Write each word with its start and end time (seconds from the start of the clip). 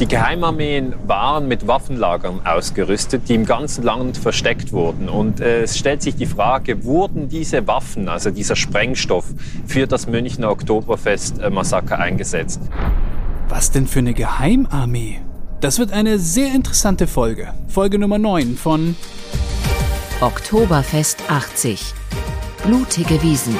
Die 0.00 0.08
Geheimarmeen 0.08 0.94
waren 1.06 1.46
mit 1.46 1.66
Waffenlagern 1.66 2.40
ausgerüstet, 2.46 3.28
die 3.28 3.34
im 3.34 3.44
ganzen 3.44 3.84
Land 3.84 4.16
versteckt 4.16 4.72
wurden. 4.72 5.10
Und 5.10 5.40
äh, 5.40 5.64
es 5.64 5.76
stellt 5.76 6.00
sich 6.00 6.16
die 6.16 6.24
Frage, 6.24 6.84
wurden 6.84 7.28
diese 7.28 7.66
Waffen, 7.66 8.08
also 8.08 8.30
dieser 8.30 8.56
Sprengstoff, 8.56 9.26
für 9.66 9.86
das 9.86 10.06
Münchner 10.06 10.50
Oktoberfest-Massaker 10.52 11.98
eingesetzt? 11.98 12.62
Was 13.50 13.72
denn 13.72 13.86
für 13.86 13.98
eine 13.98 14.14
Geheimarmee? 14.14 15.18
Das 15.60 15.78
wird 15.78 15.92
eine 15.92 16.18
sehr 16.18 16.54
interessante 16.54 17.06
Folge. 17.06 17.52
Folge 17.68 17.98
Nummer 17.98 18.16
9 18.16 18.56
von 18.56 18.96
Oktoberfest 20.22 21.24
80. 21.28 21.92
Blutige 22.64 23.22
Wiesen. 23.22 23.54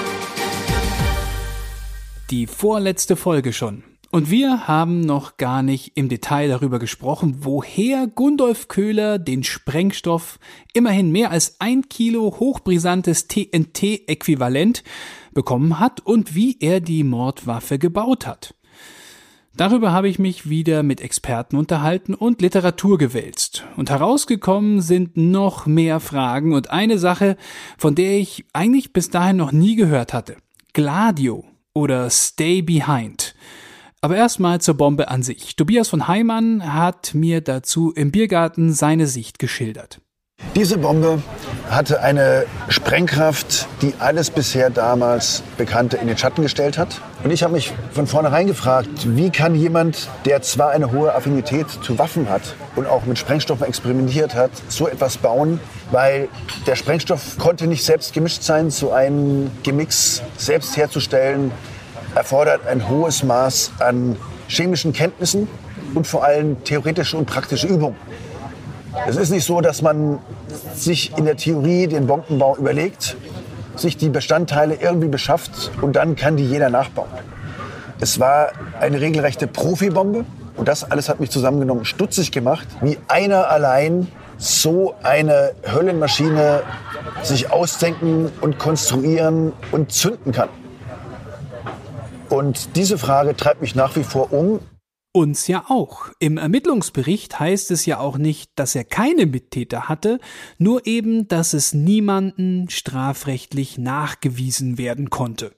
Die 2.31 2.47
vorletzte 2.47 3.17
Folge 3.17 3.53
schon. 3.53 3.90
Und 4.13 4.29
wir 4.29 4.67
haben 4.67 5.03
noch 5.03 5.37
gar 5.37 5.63
nicht 5.63 5.93
im 5.95 6.09
Detail 6.09 6.49
darüber 6.49 6.81
gesprochen, 6.81 7.39
woher 7.43 8.09
Gundolf 8.09 8.67
Köhler 8.67 9.21
den 9.21 9.45
Sprengstoff, 9.45 10.41
immerhin 10.73 11.13
mehr 11.13 11.31
als 11.31 11.61
ein 11.61 11.89
Kilo 11.89 12.35
hochbrisantes 12.41 13.29
TNT-Äquivalent, 13.29 14.83
bekommen 15.33 15.79
hat 15.79 16.01
und 16.01 16.35
wie 16.35 16.57
er 16.59 16.81
die 16.81 17.05
Mordwaffe 17.05 17.79
gebaut 17.79 18.27
hat. 18.27 18.57
Darüber 19.57 19.93
habe 19.93 20.09
ich 20.09 20.19
mich 20.19 20.49
wieder 20.49 20.83
mit 20.83 21.01
Experten 21.01 21.57
unterhalten 21.57 22.15
und 22.15 22.43
Literatur 22.43 22.99
gewälzt. 22.99 23.65
Und 23.77 23.91
herausgekommen 23.91 24.81
sind 24.81 25.17
noch 25.17 25.67
mehr 25.67 26.01
Fragen 26.01 26.53
und 26.53 26.71
eine 26.71 26.99
Sache, 26.99 27.37
von 27.79 27.95
der 27.95 28.19
ich 28.19 28.45
eigentlich 28.53 28.93
bis 28.93 29.11
dahin 29.11 29.37
noch 29.37 29.53
nie 29.53 29.77
gehört 29.77 30.15
hatte. 30.15 30.37
Gladio 30.73 31.45
oder 31.75 32.11
Stay 32.11 32.63
Behind. 32.63 33.35
Aber 34.03 34.17
erstmal 34.17 34.63
zur 34.63 34.79
Bombe 34.79 35.09
an 35.09 35.23
sich. 35.23 35.57
Tobias 35.57 35.89
von 35.89 36.09
Heimann 36.09 36.73
hat 36.73 37.13
mir 37.13 37.43
dazu 37.43 37.93
im 37.93 38.11
Biergarten 38.11 38.73
seine 38.73 39.07
Sicht 39.07 39.39
geschildert. 39.39 40.01
Diese 40.57 40.79
Bombe 40.79 41.23
hatte 41.69 42.01
eine 42.01 42.47
Sprengkraft, 42.71 43.69
die 43.83 43.93
alles 43.99 44.31
bisher 44.31 44.71
damals 44.71 45.43
Bekannte 45.59 45.99
in 45.99 46.09
den 46.09 46.17
Schatten 46.17 46.43
gestellt 46.43 46.79
hat. 46.79 47.03
Und 47.23 47.31
ich 47.31 47.43
habe 47.43 47.53
mich 47.53 47.75
von 47.93 48.07
vornherein 48.07 48.47
gefragt, 48.47 48.89
wie 49.05 49.29
kann 49.29 49.55
jemand, 49.55 50.09
der 50.25 50.41
zwar 50.41 50.71
eine 50.71 50.93
hohe 50.93 51.15
Affinität 51.15 51.67
zu 51.69 51.99
Waffen 51.99 52.31
hat 52.31 52.57
und 52.77 52.87
auch 52.87 53.05
mit 53.05 53.19
Sprengstoffen 53.19 53.67
experimentiert 53.67 54.35
hat, 54.35 54.51
so 54.69 54.89
etwas 54.89 55.19
bauen, 55.19 55.61
weil 55.91 56.29
der 56.67 56.75
Sprengstoff 56.75 57.37
konnte 57.39 57.67
nicht 57.67 57.85
selbst 57.85 58.15
gemischt 58.15 58.43
sein. 58.43 58.71
So 58.71 58.93
ein 58.93 59.51
Gemix 59.63 60.23
selbst 60.39 60.77
herzustellen, 60.79 61.53
erfordert 62.15 62.67
ein 62.67 62.89
hohes 62.89 63.23
Maß 63.23 63.73
an 63.79 64.17
chemischen 64.49 64.93
Kenntnissen 64.93 65.49
und 65.95 66.07
vor 66.07 66.25
allem 66.25 66.63
theoretische 66.65 67.17
und 67.17 67.27
praktische 67.27 67.67
Übung. 67.67 67.97
Es 69.07 69.17
ist 69.17 69.31
nicht 69.31 69.45
so, 69.45 69.61
dass 69.61 69.83
man 69.83 70.19
sich 70.75 71.17
in 71.17 71.25
der 71.25 71.37
Theorie 71.37 71.87
den 71.87 72.07
Bombenbau 72.07 72.57
überlegt, 72.57 73.17
sich 73.77 73.97
die 73.97 74.09
Bestandteile 74.09 74.75
irgendwie 74.75 75.09
beschafft 75.09 75.71
und 75.81 75.95
dann 75.95 76.17
kann 76.17 76.37
die 76.37 76.45
jeder 76.45 76.71
nachbauen. 76.71 77.09
Es 78.01 78.19
war 78.19 78.53
eine 78.81 79.01
regelrechte 79.01 79.47
Profibombe 79.47 80.25
und 80.57 80.69
das 80.69 80.91
alles 80.91 81.09
hat 81.09 81.21
mich 81.21 81.31
zusammengenommen 81.31 81.85
stutzig 81.85 82.33
gemacht, 82.33 82.67
wie 82.81 82.99
einer 83.09 83.49
allein 83.51 84.09
so 84.39 84.95
eine 85.03 85.53
Höllenmaschine 85.73 86.63
sich 87.23 87.53
ausdenken 87.53 88.33
und 88.41 88.59
konstruieren 88.59 89.53
und 89.71 89.93
zünden 89.93 90.33
kann. 90.33 90.49
Und 92.31 92.77
diese 92.77 92.97
Frage 92.97 93.37
treibt 93.37 93.61
mich 93.61 93.75
nach 93.75 93.97
wie 93.97 94.05
vor 94.05 94.33
um. 94.33 94.61
Uns 95.13 95.49
ja 95.49 95.65
auch. 95.69 96.07
Im 96.21 96.39
Ermittlungsbericht 96.39 97.41
heißt 97.41 97.73
es 97.73 97.85
ja 97.85 97.99
auch 97.99 98.17
nicht, 98.17 98.53
dass 98.55 98.77
er 98.77 98.85
keine 98.85 99.27
Mittäter 99.27 99.89
hatte, 99.89 100.21
nur 100.57 100.87
eben, 100.87 101.27
dass 101.27 101.53
es 101.53 101.75
niemanden 101.75 102.71
strafrechtlich 102.71 103.77
nachgewiesen 103.77 104.79
werden 104.79 105.11
konnte. 105.11 105.51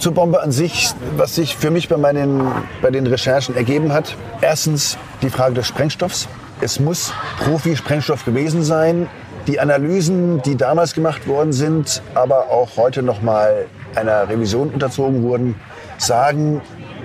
Zur 0.00 0.14
Bombe 0.14 0.40
an 0.40 0.52
sich, 0.52 0.90
was 1.16 1.34
sich 1.34 1.56
für 1.56 1.72
mich 1.72 1.88
bei, 1.88 1.96
meinen, 1.96 2.46
bei 2.80 2.92
den 2.92 3.08
Recherchen 3.08 3.56
ergeben 3.56 3.92
hat. 3.92 4.16
Erstens 4.40 4.96
die 5.22 5.28
Frage 5.28 5.54
des 5.56 5.66
Sprengstoffs. 5.66 6.28
Es 6.60 6.78
muss 6.78 7.12
Profi-Sprengstoff 7.38 8.24
gewesen 8.24 8.62
sein. 8.62 9.08
Die 9.48 9.58
Analysen, 9.58 10.40
die 10.42 10.56
damals 10.56 10.94
gemacht 10.94 11.26
worden 11.26 11.52
sind, 11.52 12.00
aber 12.14 12.50
auch 12.50 12.76
heute 12.76 13.02
noch 13.02 13.20
mal 13.22 13.66
einer 13.96 14.28
Revision 14.28 14.70
unterzogen 14.70 15.22
wurden, 15.22 15.56
sagen, 16.00 16.60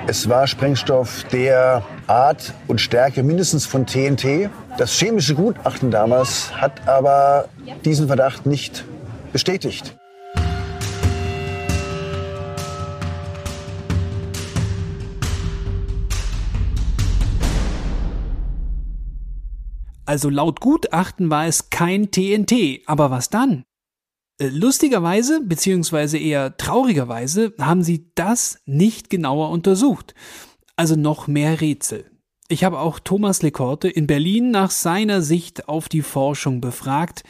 es 0.08 0.30
war 0.30 0.48
Sprengstoff 0.48 1.24
der 1.32 1.84
Art 2.08 2.54
und 2.68 2.80
Stärke 2.80 3.24
mindestens 3.24 3.66
von 3.66 3.86
TNT. 3.86 4.50
Das 4.78 4.92
chemische 4.94 5.36
Gutachten 5.36 5.92
damals 5.92 6.52
hat 6.56 6.88
aber 6.88 7.50
diesen 7.84 8.08
Verdacht 8.08 8.46
nicht 8.46 8.86
bestätigt. 9.34 9.96
Also 20.08 20.30
laut 20.30 20.62
Gutachten 20.62 21.32
war 21.32 21.48
es 21.48 21.72
kein 21.72 22.12
TNT, 22.12 22.82
aber 22.86 23.10
was 23.10 23.30
dann? 23.30 23.66
Äh, 24.38 24.48
lustigerweise, 24.48 25.42
beziehungsweise 25.42 26.18
eher 26.18 26.58
traurigerweise, 26.58 27.54
haben 27.60 27.84
sie 27.84 28.12
das 28.16 28.60
nicht 28.66 29.10
genauer 29.10 29.50
untersucht. 29.50 30.14
Also 30.76 30.96
noch 30.96 31.28
mehr 31.28 31.62
Rätsel. 31.62 32.12
Ich 32.48 32.64
habe 32.64 32.80
auch 32.80 33.00
Thomas 33.00 33.42
Lekorte 33.42 33.88
in 33.88 34.08
Berlin 34.08 34.52
nach 34.52 34.70
seiner 34.70 35.22
Sicht 35.22 35.68
auf 35.68 35.90
die 35.90 36.04
Forschung 36.04 36.62
befragt. 36.62 37.24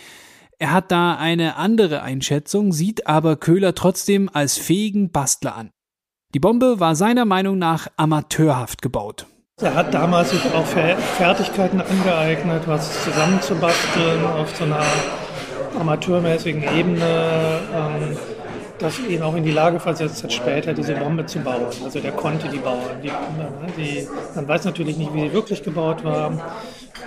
Er 0.57 0.73
hat 0.73 0.91
da 0.91 1.15
eine 1.15 1.55
andere 1.57 2.01
Einschätzung, 2.01 2.73
sieht 2.73 3.07
aber 3.07 3.35
Köhler 3.37 3.75
trotzdem 3.75 4.29
als 4.33 4.57
fähigen 4.57 5.11
Bastler 5.11 5.55
an. 5.55 5.69
Die 6.33 6.39
Bombe 6.39 6.79
war 6.79 6.95
seiner 6.95 7.23
Meinung 7.23 7.57
nach 7.57 7.87
amateurhaft 7.95 8.81
gebaut. 8.81 9.25
Er 9.61 9.73
hat 9.73 9.93
damals 9.93 10.31
sich 10.31 10.43
auch 10.53 10.65
Fertigkeiten 10.65 11.79
angeeignet, 11.79 12.67
was 12.67 13.05
zusammenzubasteln 13.05 14.25
auf 14.25 14.53
so 14.57 14.65
einer 14.65 14.83
amateurmäßigen 15.79 16.63
Ebene 16.63 17.59
ähm, 17.73 18.17
das 18.79 18.99
ihn 18.99 19.21
auch 19.21 19.35
in 19.35 19.43
die 19.43 19.51
Lage 19.51 19.79
versetzt 19.79 20.23
hat, 20.23 20.33
später 20.33 20.73
diese 20.73 20.95
Bombe 20.95 21.25
zu 21.25 21.39
bauen. 21.39 21.65
Also 21.83 21.99
der 21.99 22.11
konnte 22.11 22.47
die 22.49 22.57
bauen. 22.57 22.81
Die, 23.03 23.11
die, 23.77 24.07
man 24.35 24.47
weiß 24.47 24.65
natürlich 24.65 24.97
nicht, 24.97 25.13
wie 25.13 25.21
sie 25.21 25.33
wirklich 25.33 25.63
gebaut 25.63 26.03
war, 26.03 26.31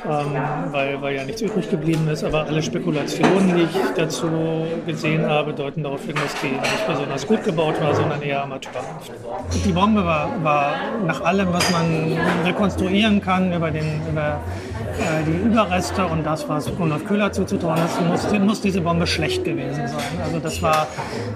ähm, 0.08 0.72
weil, 0.72 1.00
weil 1.02 1.16
ja 1.16 1.24
nichts 1.24 1.42
übrig 1.42 1.68
geblieben 1.68 2.08
ist, 2.08 2.24
aber 2.24 2.46
alle 2.46 2.62
Spekulationen, 2.62 3.56
die 3.56 3.62
ich 3.62 3.94
dazu 3.96 4.28
gesehen 4.86 5.26
habe, 5.26 5.52
deuten 5.52 5.82
darauf 5.82 6.04
hin, 6.04 6.14
dass 6.14 6.40
die 6.40 6.48
nicht 6.48 6.86
besonders 6.86 7.26
gut 7.26 7.44
gebaut 7.44 7.80
war, 7.80 7.94
sondern 7.94 8.22
eher 8.22 8.42
amateurhaft. 8.44 9.10
Die 9.64 9.72
Bombe 9.72 10.04
war, 10.04 10.42
war 10.42 10.74
nach 11.06 11.20
allem, 11.22 11.52
was 11.52 11.70
man 11.70 12.16
rekonstruieren 12.44 13.20
kann 13.20 13.52
über, 13.52 13.70
den, 13.70 14.00
über 14.10 14.40
äh, 14.98 15.24
die 15.24 15.48
Überreste 15.48 16.06
und 16.06 16.24
das, 16.24 16.48
was 16.48 16.68
Rudolf 16.78 17.04
Köhler 17.06 17.32
zuzutrauen 17.32 17.78
ist, 17.84 18.00
muss, 18.00 18.38
muss, 18.40 18.60
diese 18.60 18.80
Bombe 18.80 19.06
schlecht 19.06 19.44
gewesen 19.44 19.86
sein. 19.88 20.20
Also 20.24 20.38
das 20.38 20.62
war, 20.62 20.86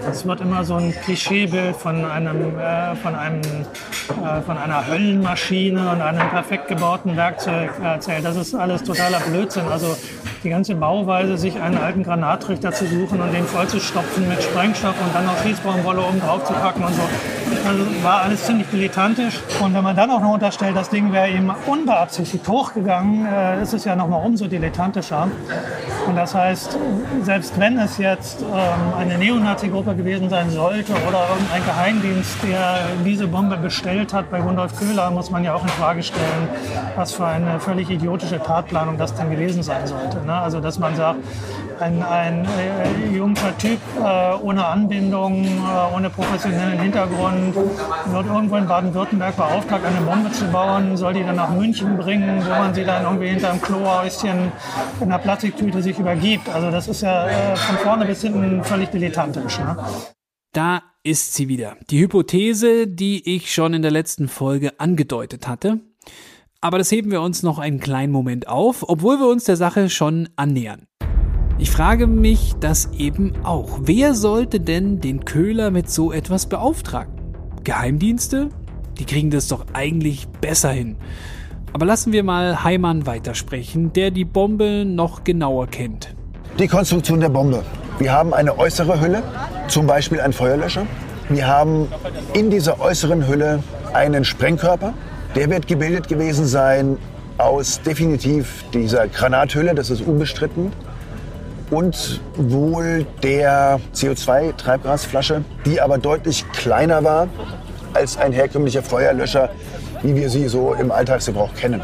das 0.05 0.27
wird 0.27 0.41
immer 0.41 0.65
so 0.65 0.75
ein 0.75 0.95
Klischeebild 1.05 1.77
von 1.77 2.05
einem, 2.05 2.59
äh, 2.59 2.95
von 2.97 3.15
einem, 3.15 3.41
äh, 3.41 4.41
von 4.43 4.59
einer 4.59 4.87
Höllenmaschine 4.87 5.91
und 5.91 6.01
einem 6.01 6.29
perfekt 6.31 6.69
gebauten 6.69 7.17
Werkzeug 7.17 7.71
erzählt. 7.83 8.25
Das 8.25 8.37
ist 8.37 8.55
alles 8.55 8.83
totaler 8.83 9.21
Blödsinn. 9.21 9.67
Also 9.71 9.97
die 10.45 10.51
ganze 10.51 10.75
Bauweise, 10.75 11.39
sich 11.39 11.61
einen 11.61 11.79
alten 11.79 12.03
Granattrichter 12.03 12.73
zu 12.73 12.87
suchen 12.87 13.21
und 13.21 13.33
den 13.33 13.45
vollzustopfen 13.45 14.29
mit 14.29 14.43
Sprengstoff 14.43 14.95
und 15.01 15.15
dann 15.15 15.27
noch 15.27 15.41
Schießbaumwolle 15.43 16.01
oben 16.01 16.21
drauf 16.21 16.45
zu 16.45 16.53
packen 16.53 16.83
und 16.85 16.95
so. 16.95 17.03
Also 17.65 17.85
war 18.03 18.23
alles 18.23 18.45
ziemlich 18.45 18.67
dilettantisch. 18.69 19.39
Und 19.61 19.75
wenn 19.75 19.85
man 19.85 19.95
dann 19.95 20.11
auch 20.11 20.21
noch 20.21 20.35
unterstellt, 20.35 20.77
das 20.77 20.91
Ding 20.91 21.13
wäre 21.13 21.31
eben 21.31 21.51
unbeabsichtigt 21.67 22.47
hochgegangen, 22.49 23.27
äh, 23.33 23.63
ist 23.63 23.73
es 23.73 23.85
ja 23.85 23.97
noch 23.97 24.09
mal 24.09 24.19
umso 24.19 24.47
dilettantischer. 24.47 25.29
Und 26.07 26.17
das 26.17 26.35
heißt, 26.35 26.77
selbst 27.23 27.59
wenn 27.59 27.79
es 27.79 27.99
jetzt 27.99 28.43
ähm, 28.43 28.95
eine 28.99 29.17
Neonazi-Gruppe 29.19 29.95
gewesen 29.95 30.29
sein 30.29 30.51
sollte 30.51 30.93
oder 31.09 31.29
irgendein 31.31 31.65
Geheimdienst, 31.65 32.43
der 32.43 32.81
diese 33.05 33.27
Bombe 33.29 33.57
bestellt 33.57 34.13
hat 34.13 34.31
bei 34.31 34.41
Rudolf 34.41 34.79
Köhler, 34.79 35.11
muss 35.11 35.31
man 35.31 35.45
ja 35.45 35.55
auch 35.55 35.63
in 35.63 35.69
Frage 35.69 36.03
stellen, 36.03 36.49
was 36.97 37.13
für 37.13 37.27
eine 37.27 37.61
völlig 37.61 37.89
idiotische 37.89 38.43
Tatplanung 38.43 38.99
das 38.99 39.15
dann 39.15 39.31
gewesen 39.31 39.63
sein 39.63 39.87
sollte. 39.87 40.25
Ne? 40.27 40.35
Also 40.35 40.61
dass 40.61 40.79
man 40.79 40.97
sagt, 40.97 41.21
ein, 41.81 42.03
ein 42.03 42.45
äh, 42.45 43.17
junger 43.17 43.57
Typ 43.59 43.79
äh, 43.99 44.35
ohne 44.43 44.65
Anbindung, 44.65 45.45
äh, 45.45 45.95
ohne 45.95 46.11
professionellen 46.11 46.81
Hintergrund, 46.81 47.55
wird 47.55 48.27
irgendwo 48.27 48.57
in 48.57 48.67
Baden-Württemberg 48.67 49.37
beauftragt, 49.37 49.85
eine 49.85 50.01
Bombe 50.05 50.31
zu 50.33 50.45
bauen, 50.47 50.97
soll 50.97 51.15
die 51.15 51.23
dann 51.23 51.37
nach 51.37 51.51
München 51.51 51.97
bringen, 51.97 52.43
wo 52.45 52.51
man 52.51 52.75
sie 52.75 52.85
dann 52.85 53.05
irgendwie 53.05 53.29
hinter 53.29 53.51
einem 53.51 53.63
Klohäuschen 53.63 54.53
in 55.01 55.07
einer 55.07 55.19
Plastiktüte 55.19 55.83
sich 55.83 55.99
übergibt. 55.99 56.49
Also 56.49 56.71
das 56.71 56.89
ist 56.89 57.03
ja 57.03 57.29
äh, 57.29 57.57
von 57.57 57.77
vorne 57.79 58.07
bis 58.07 58.23
hinten 58.23 58.63
völlig 58.65 58.91
dilettantisch. 58.91 59.59
Ne? 59.59 59.77
Da 60.53 60.83
ist 61.03 61.35
sie 61.35 61.49
wieder. 61.49 61.77
Die 61.91 62.01
Hypothese, 62.01 62.87
die 62.87 63.35
ich 63.35 63.53
schon 63.53 63.75
in 63.75 63.83
der 63.83 63.91
letzten 63.91 64.29
Folge 64.29 64.79
angedeutet 64.79 65.49
hatte. 65.49 65.81
Aber 66.61 66.79
das 66.79 66.93
heben 66.93 67.11
wir 67.11 67.21
uns 67.23 67.43
noch 67.43 67.59
einen 67.59 67.81
kleinen 67.81 68.13
Moment 68.13 68.47
auf, 68.47 68.89
obwohl 68.89 69.19
wir 69.19 69.27
uns 69.27 69.45
der 69.45 69.57
Sache 69.57 69.91
schon 69.91 70.29
annähern. 70.37 70.87
Ich 71.63 71.71
frage 71.71 72.09
mich 72.09 72.55
das 72.59 72.89
eben 72.99 73.35
auch. 73.45 73.79
Wer 73.83 74.15
sollte 74.15 74.59
denn 74.59 75.01
den 75.01 75.25
Köhler 75.25 75.71
mit 75.71 75.89
so 75.89 76.11
etwas 76.11 76.47
beauftragen? 76.47 77.15
Geheimdienste? 77.63 78.49
Die 78.99 79.05
kriegen 79.05 79.31
das 79.31 79.47
doch 79.47 79.67
eigentlich 79.73 80.27
besser 80.27 80.71
hin. 80.71 80.97
Aber 81.73 81.87
lassen 81.87 82.13
wir 82.13 82.25
mal 82.25 82.65
Heimann 82.65 83.07
weitersprechen, 83.07 83.93
der 83.93 84.11
die 84.11 84.25
Bombe 84.25 84.85
noch 84.85 85.23
genauer 85.23 85.69
kennt. 85.69 86.17
Die 86.59 86.67
Konstruktion 86.67 87.21
der 87.21 87.29
Bombe. 87.29 87.63
Wir 88.01 88.13
haben 88.13 88.35
eine 88.35 88.59
äußere 88.59 89.01
Hülle, 89.01 89.23
zum 89.69 89.87
Beispiel 89.87 90.21
ein 90.21 90.33
Feuerlöscher. 90.33 90.85
Wir 91.29 91.47
haben 91.47 91.87
in 92.33 92.51
dieser 92.51 92.81
äußeren 92.81 93.29
Hülle 93.29 93.63
einen 93.95 94.25
Sprengkörper. 94.25 94.95
Der 95.37 95.49
wird 95.49 95.69
gebildet 95.69 96.09
gewesen 96.09 96.45
sein 96.45 96.99
aus 97.39 97.81
definitiv 97.83 98.65
dieser 98.75 99.07
Granathülle, 99.07 99.77
das 99.77 99.91
ist 99.91 100.01
unbestritten. 100.01 100.73
Und 101.73 102.21
wohl 102.37 103.07
der 103.23 103.81
CO2-Treibgasflasche, 103.95 105.43
die 105.65 105.81
aber 105.81 105.97
deutlich 105.97 106.45
kleiner 106.53 107.03
war 107.03 107.29
als 107.95 108.19
ein 108.19 108.33
herkömmlicher 108.33 108.83
Feuerlöscher, 108.83 109.49
wie 110.03 110.15
wir 110.15 110.29
sie 110.29 110.49
so 110.49 110.75
im 110.75 110.93
Alltagsgebrauch 110.93 111.55
kennen. 111.55 111.81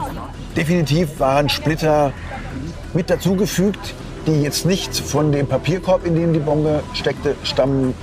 Definitiv 0.55 1.19
waren 1.21 1.49
Splitter 1.49 2.13
mit 2.93 3.09
dazugefügt, 3.09 3.95
die 4.27 4.43
jetzt 4.43 4.67
nicht 4.67 4.95
von 4.95 5.33
dem 5.33 5.47
Papierkorb, 5.47 6.05
in 6.05 6.15
dem 6.17 6.35
die 6.35 6.39
Bombe 6.39 6.83
steckte, 6.93 7.35
stammen 7.43 7.95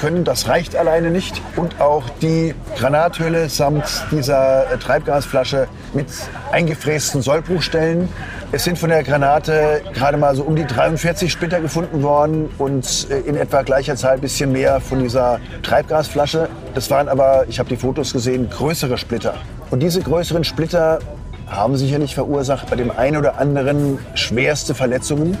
können. 0.00 0.24
Das 0.24 0.48
reicht 0.48 0.74
alleine 0.74 1.10
nicht. 1.10 1.40
Und 1.54 1.80
auch 1.80 2.04
die 2.20 2.54
Granathülle 2.76 3.48
samt 3.48 3.84
dieser 4.10 4.72
äh, 4.72 4.78
Treibgasflasche 4.78 5.68
mit 5.92 6.06
eingefrästen 6.50 7.22
Sollbruchstellen. 7.22 8.08
Es 8.50 8.64
sind 8.64 8.78
von 8.78 8.88
der 8.88 9.02
Granate 9.02 9.82
gerade 9.92 10.16
mal 10.16 10.34
so 10.34 10.42
um 10.42 10.56
die 10.56 10.64
43 10.64 11.30
Splitter 11.30 11.60
gefunden 11.60 12.02
worden 12.02 12.48
und 12.56 13.06
äh, 13.10 13.18
in 13.20 13.36
etwa 13.36 13.60
gleicher 13.60 13.94
Zahl 13.94 14.14
ein 14.14 14.20
bisschen 14.22 14.52
mehr 14.52 14.80
von 14.80 15.00
dieser 15.00 15.38
Treibgasflasche. 15.62 16.48
Das 16.72 16.90
waren 16.90 17.10
aber, 17.10 17.44
ich 17.48 17.58
habe 17.58 17.68
die 17.68 17.76
Fotos 17.76 18.14
gesehen, 18.14 18.48
größere 18.48 18.96
Splitter. 18.96 19.34
Und 19.70 19.80
diese 19.80 20.00
größeren 20.00 20.44
Splitter 20.44 21.00
haben 21.46 21.76
sicherlich 21.76 22.14
verursacht 22.14 22.70
bei 22.70 22.76
dem 22.76 22.90
einen 22.90 23.18
oder 23.18 23.38
anderen 23.38 23.98
schwerste 24.14 24.74
Verletzungen. 24.74 25.36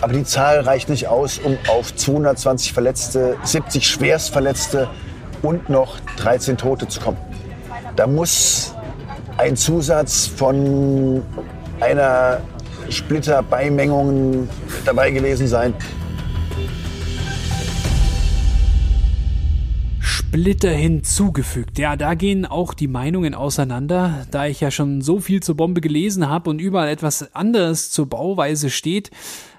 Aber 0.00 0.12
die 0.12 0.24
Zahl 0.24 0.60
reicht 0.60 0.88
nicht 0.90 1.08
aus, 1.08 1.38
um 1.38 1.58
auf 1.66 1.96
220 1.96 2.72
Verletzte, 2.72 3.36
70 3.42 3.88
Schwerstverletzte 3.88 4.88
und 5.42 5.68
noch 5.68 5.98
13 6.18 6.58
Tote 6.58 6.86
zu 6.86 7.00
kommen. 7.00 7.18
Da 7.96 8.06
muss 8.06 8.72
ein 9.36 9.56
Zusatz 9.56 10.28
von 10.28 11.22
einer 11.80 12.40
Splitterbeimengung 12.88 14.48
dabei 14.84 15.10
gewesen 15.10 15.46
sein. 15.46 15.74
Splitter 20.34 20.70
hinzugefügt. 20.70 21.78
Ja, 21.78 21.94
da 21.94 22.14
gehen 22.14 22.44
auch 22.44 22.74
die 22.74 22.88
Meinungen 22.88 23.36
auseinander. 23.36 24.26
Da 24.32 24.46
ich 24.46 24.60
ja 24.60 24.72
schon 24.72 25.00
so 25.00 25.20
viel 25.20 25.40
zur 25.40 25.56
Bombe 25.56 25.80
gelesen 25.80 26.28
habe 26.28 26.50
und 26.50 26.60
überall 26.60 26.88
etwas 26.88 27.36
anderes 27.36 27.92
zur 27.92 28.08
Bauweise 28.08 28.68
steht, 28.68 29.12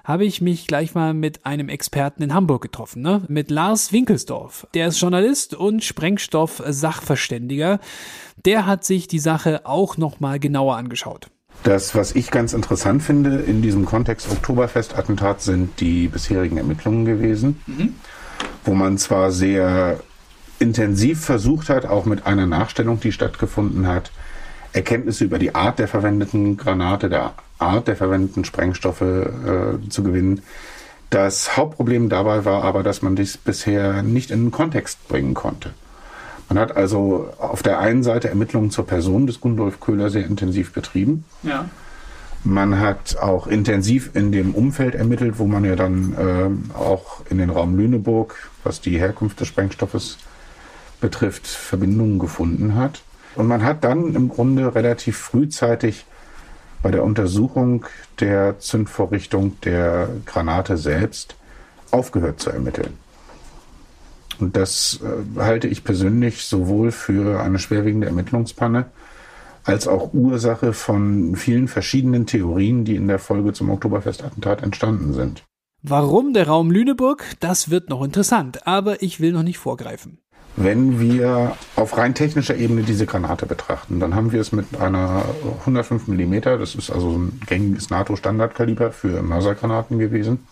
habe 0.04 0.26
ich 0.26 0.42
mich 0.42 0.66
gleich 0.66 0.94
mal 0.94 1.14
mit 1.14 1.46
einem 1.46 1.70
Experten 1.70 2.22
in 2.22 2.34
Hamburg 2.34 2.60
getroffen, 2.60 3.00
ne? 3.00 3.22
Mit 3.28 3.50
Lars 3.50 3.90
Winkelsdorf. 3.90 4.66
Der 4.74 4.88
ist 4.88 5.00
Journalist 5.00 5.54
und 5.54 5.82
Sprengstoff-Sachverständiger. 5.82 7.80
Der 8.44 8.66
hat 8.66 8.84
sich 8.84 9.08
die 9.08 9.18
Sache 9.18 9.62
auch 9.64 9.96
nochmal 9.96 10.38
genauer 10.38 10.76
angeschaut. 10.76 11.30
Das, 11.62 11.94
was 11.94 12.14
ich 12.14 12.30
ganz 12.30 12.52
interessant 12.52 13.02
finde 13.02 13.40
in 13.40 13.60
diesem 13.60 13.84
Kontext 13.84 14.30
Oktoberfest-Attentat, 14.30 15.42
sind 15.42 15.80
die 15.80 16.08
bisherigen 16.08 16.58
Ermittlungen 16.58 17.04
gewesen, 17.04 17.60
mhm. 17.66 17.94
wo 18.64 18.74
man 18.74 18.98
zwar 18.98 19.32
sehr 19.32 20.00
intensiv 20.58 21.24
versucht 21.24 21.68
hat, 21.68 21.86
auch 21.86 22.04
mit 22.04 22.26
einer 22.26 22.46
Nachstellung, 22.46 23.00
die 23.00 23.12
stattgefunden 23.12 23.86
hat, 23.86 24.10
Erkenntnisse 24.72 25.24
über 25.24 25.38
die 25.38 25.54
Art 25.54 25.78
der 25.78 25.88
verwendeten 25.88 26.56
Granate, 26.56 27.08
der 27.08 27.34
Art 27.58 27.88
der 27.88 27.96
verwendeten 27.96 28.44
Sprengstoffe 28.44 29.00
äh, 29.00 29.88
zu 29.88 30.02
gewinnen. 30.02 30.42
Das 31.10 31.56
Hauptproblem 31.56 32.08
dabei 32.08 32.44
war 32.44 32.64
aber, 32.64 32.82
dass 32.82 33.00
man 33.00 33.16
dies 33.16 33.38
bisher 33.38 34.02
nicht 34.02 34.30
in 34.30 34.46
den 34.46 34.50
Kontext 34.50 35.06
bringen 35.08 35.34
konnte. 35.34 35.72
Man 36.48 36.58
hat 36.58 36.76
also 36.76 37.28
auf 37.38 37.62
der 37.62 37.80
einen 37.80 38.02
Seite 38.02 38.28
Ermittlungen 38.28 38.70
zur 38.70 38.86
Person 38.86 39.26
des 39.26 39.40
Gundolf 39.40 39.80
Köhler 39.80 40.10
sehr 40.10 40.26
intensiv 40.26 40.72
betrieben. 40.72 41.24
Ja. 41.42 41.68
Man 42.44 42.78
hat 42.78 43.16
auch 43.18 43.48
intensiv 43.48 44.10
in 44.14 44.30
dem 44.30 44.54
Umfeld 44.54 44.94
ermittelt, 44.94 45.40
wo 45.40 45.46
man 45.46 45.64
ja 45.64 45.74
dann 45.74 46.14
äh, 46.14 46.78
auch 46.78 47.22
in 47.28 47.38
den 47.38 47.50
Raum 47.50 47.76
Lüneburg, 47.76 48.50
was 48.62 48.80
die 48.80 48.98
Herkunft 48.98 49.40
des 49.40 49.48
Sprengstoffes 49.48 50.18
betrifft, 51.00 51.46
Verbindungen 51.46 52.20
gefunden 52.20 52.76
hat. 52.76 53.02
Und 53.34 53.48
man 53.48 53.64
hat 53.64 53.82
dann 53.82 54.14
im 54.14 54.28
Grunde 54.28 54.74
relativ 54.74 55.18
frühzeitig 55.18 56.06
bei 56.82 56.90
der 56.92 57.02
Untersuchung 57.02 57.84
der 58.20 58.60
Zündvorrichtung 58.60 59.60
der 59.62 60.08
Granate 60.24 60.76
selbst 60.76 61.34
aufgehört 61.90 62.40
zu 62.40 62.50
ermitteln. 62.50 62.96
Und 64.40 64.56
das 64.56 65.00
äh, 65.02 65.40
halte 65.40 65.68
ich 65.68 65.84
persönlich 65.84 66.44
sowohl 66.44 66.90
für 66.90 67.40
eine 67.40 67.58
schwerwiegende 67.58 68.06
Ermittlungspanne 68.06 68.86
als 69.64 69.88
auch 69.88 70.14
Ursache 70.14 70.72
von 70.72 71.34
vielen 71.34 71.68
verschiedenen 71.68 72.26
Theorien, 72.26 72.84
die 72.84 72.94
in 72.94 73.08
der 73.08 73.18
Folge 73.18 73.52
zum 73.52 73.70
Oktoberfestattentat 73.70 74.62
entstanden 74.62 75.12
sind. 75.12 75.44
Warum 75.82 76.32
der 76.32 76.46
Raum 76.46 76.70
Lüneburg? 76.70 77.24
Das 77.40 77.70
wird 77.70 77.90
noch 77.90 78.02
interessant, 78.02 78.66
aber 78.66 79.02
ich 79.02 79.20
will 79.20 79.32
noch 79.32 79.42
nicht 79.42 79.58
vorgreifen. 79.58 80.18
Wenn 80.56 80.98
wir 81.00 81.54
auf 81.76 81.98
rein 81.98 82.14
technischer 82.14 82.56
Ebene 82.56 82.82
diese 82.82 83.04
Granate 83.04 83.44
betrachten, 83.44 84.00
dann 84.00 84.14
haben 84.14 84.32
wir 84.32 84.40
es 84.40 84.52
mit 84.52 84.80
einer 84.80 85.22
105 85.60 86.08
mm, 86.08 86.40
das 86.40 86.74
ist 86.74 86.90
also 86.90 87.10
ein 87.10 87.40
gängiges 87.46 87.90
NATO-Standardkaliber 87.90 88.90
für 88.90 89.22
Mörsergranaten 89.22 89.98
gewesen. 89.98 90.46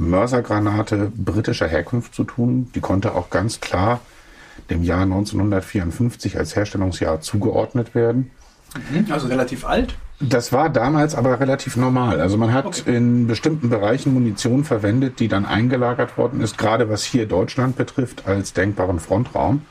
Mörsergranate 0.00 1.12
britischer 1.14 1.68
Herkunft 1.68 2.14
zu 2.14 2.24
tun. 2.24 2.70
Die 2.74 2.80
konnte 2.80 3.14
auch 3.14 3.30
ganz 3.30 3.60
klar 3.60 4.00
dem 4.68 4.82
Jahr 4.82 5.02
1954 5.02 6.38
als 6.38 6.56
Herstellungsjahr 6.56 7.20
zugeordnet 7.20 7.94
werden. 7.94 8.30
Mhm, 8.90 9.10
also 9.10 9.26
relativ 9.28 9.64
alt? 9.64 9.94
Das 10.20 10.52
war 10.52 10.68
damals 10.68 11.14
aber 11.14 11.40
relativ 11.40 11.76
normal. 11.76 12.20
Also 12.20 12.36
man 12.36 12.52
hat 12.52 12.66
okay. 12.66 12.96
in 12.96 13.26
bestimmten 13.26 13.70
Bereichen 13.70 14.12
Munition 14.12 14.64
verwendet, 14.64 15.18
die 15.18 15.28
dann 15.28 15.46
eingelagert 15.46 16.18
worden 16.18 16.40
ist, 16.40 16.58
gerade 16.58 16.88
was 16.90 17.04
hier 17.04 17.26
Deutschland 17.26 17.76
betrifft, 17.76 18.26
als 18.26 18.52
denkbaren 18.52 19.00
Frontraum. 19.00 19.62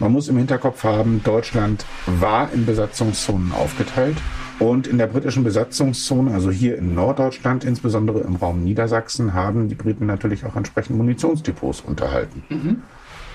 Man 0.00 0.12
muss 0.12 0.28
im 0.28 0.38
Hinterkopf 0.38 0.82
haben, 0.82 1.22
Deutschland 1.22 1.84
war 2.06 2.50
in 2.52 2.64
Besatzungszonen 2.64 3.52
aufgeteilt. 3.52 4.16
Und 4.58 4.86
in 4.86 4.98
der 4.98 5.06
britischen 5.06 5.44
Besatzungszone, 5.44 6.32
also 6.32 6.50
hier 6.50 6.76
in 6.76 6.94
Norddeutschland, 6.94 7.64
insbesondere 7.64 8.20
im 8.20 8.36
Raum 8.36 8.62
Niedersachsen, 8.62 9.32
haben 9.32 9.68
die 9.68 9.74
Briten 9.74 10.06
natürlich 10.06 10.44
auch 10.44 10.56
entsprechend 10.56 10.98
Munitionsdepots 10.98 11.80
unterhalten. 11.80 12.42
Mhm. 12.50 12.82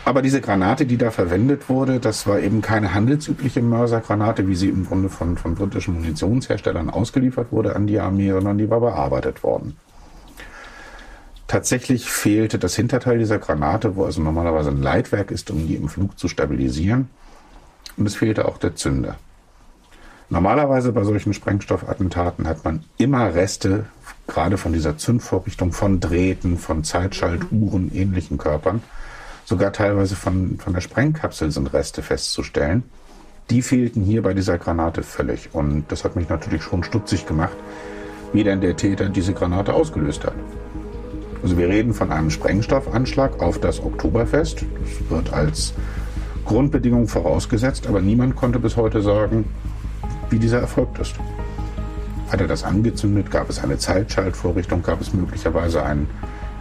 Aber 0.06 0.22
diese 0.22 0.40
Granate, 0.40 0.86
die 0.86 0.98
da 0.98 1.10
verwendet 1.10 1.68
wurde, 1.68 2.00
das 2.00 2.28
war 2.28 2.40
eben 2.40 2.62
keine 2.62 2.94
handelsübliche 2.94 3.64
Mörsergranate, 3.64 4.48
wie 4.48 4.54
sie 4.54 4.70
im 4.70 4.86
Grunde 4.86 5.10
von, 5.10 5.36
von 5.36 5.56
britischen 5.56 5.96
Munitionsherstellern 5.96 6.92
ausgeliefert 6.92 7.52
wurde 7.52 7.76
an 7.76 7.88
die 7.88 8.00
Armee, 8.00 8.32
sondern 8.32 8.60
die 8.60 8.70
war 8.70 8.80
bearbeitet 8.80 9.42
worden. 9.42 9.78
Tatsächlich 11.48 12.10
fehlte 12.10 12.58
das 12.58 12.76
Hinterteil 12.76 13.20
dieser 13.20 13.38
Granate, 13.38 13.96
wo 13.96 14.06
also 14.06 14.22
normalerweise 14.22 14.72
ein 14.72 14.82
Leitwerk 14.82 15.30
ist, 15.32 15.52
um 15.52 15.68
die 15.68 15.76
im 15.76 15.90
Flug 15.90 16.18
zu 16.18 16.28
stabilisieren. 16.28 17.10
Und 17.98 18.08
es 18.08 18.16
fehlte 18.16 18.46
auch 18.46 18.58
der 18.58 18.76
Zünder. 18.76 19.16
Normalerweise 20.30 20.92
bei 20.92 21.04
solchen 21.04 21.34
Sprengstoffattentaten 21.34 22.48
hat 22.48 22.66
man 22.66 22.84
immer 22.98 23.36
Reste, 23.36 23.86
gerade 24.28 24.58
von 24.58 24.74
dieser 24.74 24.98
Zündvorrichtung, 24.98 25.72
von 25.72 26.00
Drähten, 26.00 26.58
von 26.58 26.84
Zeitschaltuhren, 26.84 27.94
ähnlichen 27.94 28.40
Körpern. 28.40 28.82
Sogar 29.46 29.72
teilweise 29.72 30.16
von, 30.16 30.58
von 30.58 30.74
der 30.74 30.82
Sprengkapsel 30.82 31.52
sind 31.52 31.72
Reste 31.74 32.02
festzustellen. 32.02 32.84
Die 33.52 33.62
fehlten 33.62 34.02
hier 34.02 34.24
bei 34.24 34.34
dieser 34.34 34.58
Granate 34.58 35.04
völlig. 35.04 35.54
Und 35.54 35.92
das 35.92 36.04
hat 36.04 36.16
mich 36.16 36.28
natürlich 36.28 36.64
schon 36.64 36.84
stutzig 36.84 37.28
gemacht, 37.28 37.56
wie 38.34 38.44
denn 38.44 38.62
der 38.62 38.76
Täter 38.76 39.10
diese 39.10 39.34
Granate 39.34 39.74
ausgelöst 39.74 40.26
hat. 40.26 40.34
Also 41.46 41.60
wir 41.60 41.70
reden 41.70 41.94
von 41.94 42.12
einem 42.12 42.32
Sprengstoffanschlag 42.32 43.40
auf 43.40 43.60
das 43.60 43.80
Oktoberfest. 43.80 44.66
Das 44.82 45.10
wird 45.12 45.32
als 45.32 45.76
Grundbedingung 46.44 47.08
vorausgesetzt, 47.08 47.86
aber 47.86 48.02
niemand 48.02 48.36
konnte 48.36 48.58
bis 48.58 48.78
heute 48.78 49.04
sagen, 49.04 49.46
wie 50.32 50.40
dieser 50.40 50.60
erfolgt 50.60 50.98
ist. 50.98 51.14
Hat 52.32 52.42
er 52.42 52.48
das 52.48 52.64
angezündet? 52.64 53.30
Gab 53.30 53.48
es 53.48 53.64
eine 53.64 53.78
Zeitschaltvorrichtung? 53.78 54.82
Gab 54.82 55.00
es 55.00 55.14
möglicherweise 55.14 55.84
einen 55.84 56.10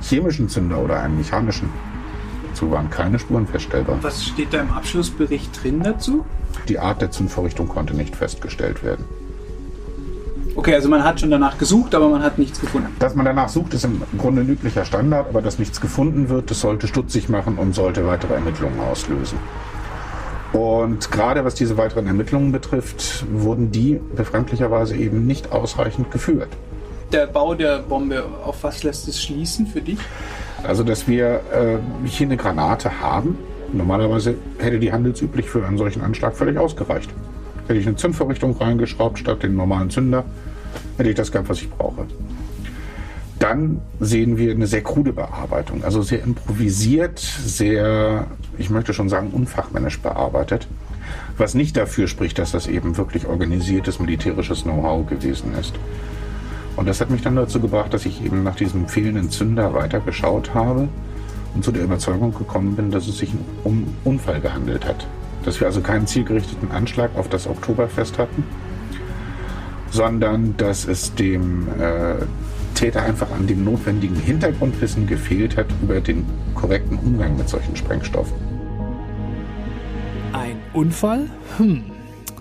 chemischen 0.02 0.50
Zünder 0.50 0.78
oder 0.78 1.00
einen 1.00 1.16
mechanischen? 1.16 1.70
Dazu 2.50 2.70
waren 2.70 2.90
keine 2.90 3.18
Spuren 3.18 3.46
feststellbar. 3.46 3.96
Was 4.02 4.22
steht 4.22 4.52
da 4.52 4.60
im 4.60 4.70
Abschlussbericht 4.70 5.62
drin 5.62 5.82
dazu? 5.82 6.26
Die 6.68 6.78
Art 6.78 7.00
der 7.00 7.10
Zündvorrichtung 7.10 7.68
konnte 7.68 7.96
nicht 7.96 8.14
festgestellt 8.14 8.84
werden. 8.84 9.06
Okay, 10.56 10.74
also 10.74 10.88
man 10.88 11.02
hat 11.02 11.20
schon 11.20 11.30
danach 11.30 11.58
gesucht, 11.58 11.94
aber 11.94 12.08
man 12.08 12.22
hat 12.22 12.38
nichts 12.38 12.60
gefunden. 12.60 12.94
Dass 13.00 13.14
man 13.14 13.24
danach 13.24 13.48
sucht, 13.48 13.74
ist 13.74 13.84
im 13.84 14.02
Grunde 14.18 14.42
ein 14.42 14.48
üblicher 14.48 14.84
Standard, 14.84 15.28
aber 15.28 15.42
dass 15.42 15.58
nichts 15.58 15.80
gefunden 15.80 16.28
wird, 16.28 16.50
das 16.50 16.60
sollte 16.60 16.86
stutzig 16.86 17.28
machen 17.28 17.58
und 17.58 17.74
sollte 17.74 18.06
weitere 18.06 18.34
Ermittlungen 18.34 18.78
auslösen. 18.78 19.38
Und 20.52 21.10
gerade 21.10 21.44
was 21.44 21.56
diese 21.56 21.76
weiteren 21.76 22.06
Ermittlungen 22.06 22.52
betrifft, 22.52 23.26
wurden 23.32 23.72
die 23.72 24.00
befremdlicherweise 24.14 24.96
eben 24.96 25.26
nicht 25.26 25.50
ausreichend 25.50 26.12
geführt. 26.12 26.50
Der 27.12 27.26
Bau 27.26 27.54
der 27.54 27.80
Bombe, 27.80 28.24
auf 28.44 28.62
was 28.62 28.84
lässt 28.84 29.08
es 29.08 29.20
schließen 29.20 29.66
für 29.66 29.80
dich? 29.80 29.98
Also, 30.62 30.84
dass 30.84 31.08
wir 31.08 31.40
äh, 31.52 32.06
hier 32.06 32.28
eine 32.28 32.36
Granate 32.36 33.00
haben. 33.00 33.36
Normalerweise 33.72 34.36
hätte 34.58 34.78
die 34.78 34.92
handelsüblich 34.92 35.50
für 35.50 35.66
einen 35.66 35.76
solchen 35.76 36.02
Anschlag 36.02 36.36
völlig 36.36 36.56
ausgereicht. 36.56 37.10
Hätte 37.66 37.78
ich 37.78 37.86
eine 37.86 37.96
Zündvorrichtung 37.96 38.56
reingeschraubt 38.56 39.18
statt 39.18 39.42
den 39.42 39.56
normalen 39.56 39.90
Zünder, 39.90 40.24
hätte 40.98 41.08
ich 41.08 41.16
das 41.16 41.32
gehabt, 41.32 41.48
was 41.48 41.62
ich 41.62 41.70
brauche. 41.70 42.06
Dann 43.38 43.80
sehen 44.00 44.36
wir 44.36 44.52
eine 44.52 44.66
sehr 44.66 44.82
krude 44.82 45.12
Bearbeitung, 45.12 45.82
also 45.84 46.02
sehr 46.02 46.22
improvisiert, 46.22 47.18
sehr, 47.18 48.26
ich 48.58 48.70
möchte 48.70 48.94
schon 48.94 49.08
sagen, 49.08 49.30
unfachmännisch 49.32 50.00
bearbeitet. 50.00 50.68
Was 51.36 51.54
nicht 51.54 51.76
dafür 51.76 52.06
spricht, 52.06 52.38
dass 52.38 52.52
das 52.52 52.66
eben 52.66 52.96
wirklich 52.96 53.26
organisiertes 53.26 53.98
militärisches 53.98 54.62
Know-how 54.62 55.06
gewesen 55.06 55.52
ist. 55.58 55.74
Und 56.76 56.86
das 56.88 57.00
hat 57.00 57.10
mich 57.10 57.22
dann 57.22 57.36
dazu 57.36 57.60
gebracht, 57.60 57.92
dass 57.92 58.06
ich 58.06 58.24
eben 58.24 58.42
nach 58.42 58.56
diesem 58.56 58.88
fehlenden 58.88 59.30
Zünder 59.30 59.74
weitergeschaut 59.74 60.54
habe 60.54 60.88
und 61.54 61.64
zu 61.64 61.72
der 61.72 61.84
Überzeugung 61.84 62.34
gekommen 62.34 62.76
bin, 62.76 62.90
dass 62.90 63.06
es 63.06 63.18
sich 63.18 63.32
um 63.62 63.86
Unfall 64.04 64.40
gehandelt 64.40 64.84
hat. 64.86 65.06
Dass 65.44 65.60
wir 65.60 65.66
also 65.66 65.80
keinen 65.80 66.06
zielgerichteten 66.06 66.70
Anschlag 66.70 67.10
auf 67.16 67.28
das 67.28 67.46
Oktoberfest 67.46 68.18
hatten, 68.18 68.44
sondern 69.90 70.56
dass 70.56 70.86
es 70.86 71.14
dem 71.14 71.68
äh, 71.80 72.16
Täter 72.74 73.02
einfach 73.02 73.30
an 73.30 73.46
dem 73.46 73.64
notwendigen 73.64 74.16
Hintergrundwissen 74.16 75.06
gefehlt 75.06 75.56
hat 75.56 75.66
über 75.82 76.00
den 76.00 76.26
korrekten 76.54 76.98
Umgang 76.98 77.36
mit 77.36 77.48
solchen 77.48 77.76
Sprengstoffen. 77.76 78.34
Ein 80.32 80.56
Unfall? 80.72 81.30
Hm. 81.58 81.84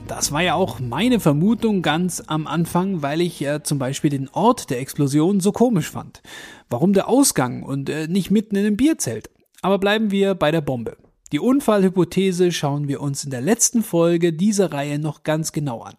Das 0.07 0.31
war 0.31 0.41
ja 0.41 0.55
auch 0.55 0.79
meine 0.79 1.19
Vermutung 1.19 1.81
ganz 1.81 2.21
am 2.27 2.45
Anfang, 2.45 3.01
weil 3.01 3.21
ich 3.21 3.39
ja 3.39 3.55
äh, 3.55 3.63
zum 3.63 3.79
Beispiel 3.79 4.09
den 4.09 4.29
Ort 4.29 4.69
der 4.69 4.79
Explosion 4.79 5.39
so 5.39 5.51
komisch 5.51 5.89
fand. 5.89 6.21
Warum 6.69 6.93
der 6.93 7.07
Ausgang 7.07 7.63
und 7.63 7.89
äh, 7.89 8.07
nicht 8.07 8.29
mitten 8.29 8.55
in 8.55 8.65
einem 8.65 8.77
Bierzelt? 8.77 9.29
Aber 9.61 9.79
bleiben 9.79 10.11
wir 10.11 10.35
bei 10.35 10.51
der 10.51 10.61
Bombe. 10.61 10.97
Die 11.33 11.39
Unfallhypothese 11.39 12.51
schauen 12.51 12.87
wir 12.87 13.01
uns 13.01 13.23
in 13.23 13.31
der 13.31 13.41
letzten 13.41 13.81
Folge 13.81 14.33
dieser 14.33 14.71
Reihe 14.71 14.99
noch 14.99 15.23
ganz 15.23 15.51
genau 15.51 15.81
an. 15.81 15.95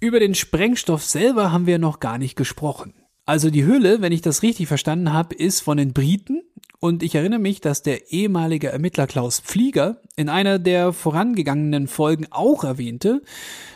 Über 0.00 0.20
den 0.20 0.34
Sprengstoff 0.34 1.04
selber 1.04 1.52
haben 1.52 1.66
wir 1.66 1.78
noch 1.78 2.00
gar 2.00 2.16
nicht 2.16 2.34
gesprochen. 2.34 2.94
Also 3.26 3.50
die 3.50 3.66
Hülle, 3.66 4.00
wenn 4.00 4.12
ich 4.12 4.22
das 4.22 4.42
richtig 4.42 4.66
verstanden 4.66 5.12
habe, 5.12 5.34
ist 5.34 5.60
von 5.60 5.76
den 5.76 5.92
Briten 5.92 6.39
und 6.80 7.02
ich 7.02 7.14
erinnere 7.14 7.38
mich, 7.38 7.60
dass 7.60 7.82
der 7.82 8.10
ehemalige 8.10 8.68
Ermittler 8.68 9.06
Klaus 9.06 9.38
Pflieger 9.38 9.98
in 10.16 10.28
einer 10.28 10.58
der 10.58 10.92
vorangegangenen 10.92 11.86
Folgen 11.86 12.26
auch 12.30 12.64
erwähnte, 12.64 13.22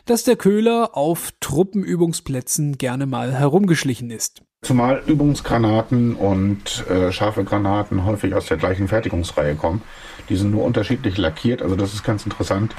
dass 0.07 0.25
der 0.25 0.37
Köhler 0.37 0.97
auf 0.97 1.33
Truppenübungsplätzen 1.41 2.79
gerne 2.79 3.07
mal 3.07 3.35
herumgeschlichen 3.35 4.11
ist. 4.11 4.43
Zumal 4.63 5.03
Übungsgranaten 5.07 6.17
und 6.17 6.89
äh, 6.89 7.13
scharfe 7.13 7.45
Granaten 7.45 8.07
häufig 8.07 8.35
aus 8.35 8.47
der 8.47 8.57
gleichen 8.57 8.89
Fertigungsreihe 8.89 9.55
kommen. 9.55 9.83
Die 10.31 10.37
sind 10.37 10.51
nur 10.51 10.65
unterschiedlich 10.65 11.19
lackiert, 11.19 11.61
also 11.61 11.77
das 11.77 11.93
ist 11.93 12.03
ganz 12.03 12.25
interessant. 12.25 12.75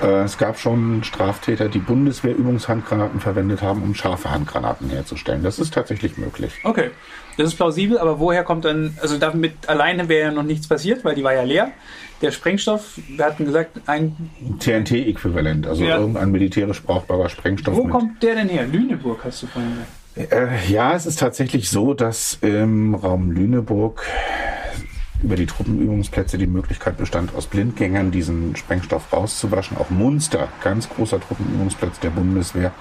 Äh, 0.00 0.22
es 0.22 0.38
gab 0.38 0.58
schon 0.58 1.04
Straftäter, 1.04 1.68
die 1.68 1.78
Bundeswehr-Übungshandgranaten 1.78 3.20
verwendet 3.20 3.62
haben, 3.62 3.82
um 3.82 3.94
scharfe 3.94 4.30
Handgranaten 4.30 4.90
herzustellen. 4.90 5.42
Das 5.42 5.58
ist 5.58 5.74
tatsächlich 5.74 6.18
möglich. 6.18 6.52
Okay, 6.64 6.90
das 7.36 7.48
ist 7.48 7.54
plausibel, 7.56 7.98
aber 7.98 8.18
woher 8.18 8.44
kommt 8.44 8.64
dann, 8.64 8.96
also 9.00 9.18
damit 9.18 9.68
alleine 9.68 10.08
wäre 10.08 10.28
ja 10.28 10.32
noch 10.32 10.42
nichts 10.42 10.68
passiert, 10.68 11.04
weil 11.04 11.14
die 11.14 11.24
war 11.24 11.34
ja 11.34 11.42
leer. 11.42 11.72
Der 12.20 12.30
Sprengstoff, 12.30 13.00
wir 13.08 13.24
hatten 13.24 13.44
gesagt, 13.46 13.80
ein 13.86 14.14
TNT-Äquivalent, 14.60 15.66
also 15.66 15.82
ja. 15.84 15.98
irgendein 15.98 16.30
militärisch 16.30 16.82
brauchbarer 16.82 17.28
Sprengstoff. 17.28 17.76
Wo 17.76 17.88
kommt 17.88 18.22
der 18.22 18.36
denn 18.36 18.48
her? 18.48 18.66
Lüneburg 18.66 19.24
hast 19.24 19.42
du 19.42 19.46
vorhin 19.48 19.72
gesagt. 19.72 20.32
Äh, 20.32 20.70
ja, 20.70 20.94
es 20.94 21.06
ist 21.06 21.18
tatsächlich 21.18 21.70
so, 21.70 21.94
dass 21.94 22.38
im 22.42 22.94
Raum 22.94 23.30
Lüneburg 23.30 24.04
über 25.22 25.36
die 25.36 25.46
Truppenübungsplätze 25.46 26.36
die 26.36 26.46
Möglichkeit 26.46 26.96
bestand, 26.96 27.34
aus 27.34 27.46
Blindgängern 27.46 28.10
diesen 28.10 28.56
Sprengstoff 28.56 29.12
rauszuwaschen. 29.12 29.76
Auch 29.76 29.90
Munster, 29.90 30.48
ganz 30.62 30.88
großer 30.88 31.20
Truppenübungsplatz 31.20 32.00
der 32.00 32.10
Bundeswehr. 32.10 32.72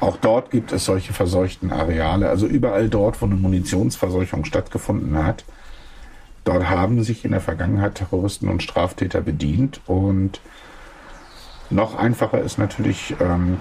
Auch 0.00 0.16
dort 0.18 0.50
gibt 0.50 0.72
es 0.72 0.84
solche 0.84 1.12
verseuchten 1.12 1.72
Areale. 1.72 2.28
Also 2.28 2.46
überall 2.46 2.88
dort, 2.88 3.20
wo 3.22 3.26
eine 3.26 3.36
Munitionsverseuchung 3.36 4.44
stattgefunden 4.44 5.22
hat, 5.24 5.44
dort 6.44 6.68
haben 6.68 7.02
sich 7.02 7.24
in 7.24 7.30
der 7.30 7.40
Vergangenheit 7.40 7.94
Terroristen 7.96 8.48
und 8.48 8.62
Straftäter 8.62 9.22
bedient. 9.22 9.80
Und 9.86 10.40
noch 11.70 11.96
einfacher 11.96 12.40
ist 12.40 12.58
natürlich 12.58 13.16
ähm, 13.20 13.58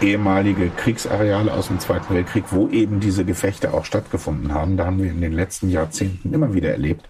ehemalige 0.00 0.70
Kriegsareale 0.70 1.52
aus 1.52 1.68
dem 1.68 1.78
Zweiten 1.78 2.14
Weltkrieg, 2.14 2.44
wo 2.50 2.68
eben 2.68 3.00
diese 3.00 3.26
Gefechte 3.26 3.74
auch 3.74 3.84
stattgefunden 3.84 4.54
haben. 4.54 4.78
Da 4.78 4.86
haben 4.86 5.02
wir 5.02 5.10
in 5.10 5.20
den 5.20 5.32
letzten 5.32 5.68
Jahrzehnten 5.68 6.32
immer 6.32 6.54
wieder 6.54 6.70
erlebt, 6.70 7.06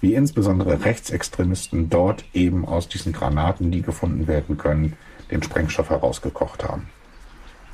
wie 0.00 0.14
insbesondere 0.14 0.84
Rechtsextremisten 0.84 1.88
dort 1.88 2.24
eben 2.34 2.66
aus 2.66 2.88
diesen 2.88 3.12
Granaten, 3.12 3.70
die 3.70 3.82
gefunden 3.82 4.26
werden 4.26 4.58
können, 4.58 4.94
den 5.30 5.42
Sprengstoff 5.42 5.90
herausgekocht 5.90 6.64
haben. 6.64 6.88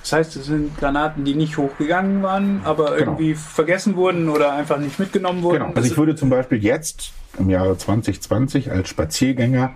Das 0.03 0.13
heißt, 0.13 0.37
es 0.37 0.47
sind 0.47 0.77
Granaten, 0.79 1.25
die 1.25 1.35
nicht 1.35 1.57
hochgegangen 1.57 2.23
waren, 2.23 2.61
aber 2.65 2.97
genau. 2.97 3.13
irgendwie 3.13 3.35
vergessen 3.35 3.97
wurden 3.97 4.29
oder 4.29 4.53
einfach 4.53 4.79
nicht 4.79 4.99
mitgenommen 4.99 5.43
wurden. 5.43 5.61
Genau. 5.61 5.73
Also 5.75 5.89
ich 5.89 5.97
würde 5.97 6.17
zum 6.17 6.29
Beispiel 6.29 6.63
jetzt 6.63 7.13
im 7.39 7.51
Jahre 7.51 7.79
2020 7.79 8.71
als 8.71 8.89
Spaziergänger 8.89 9.75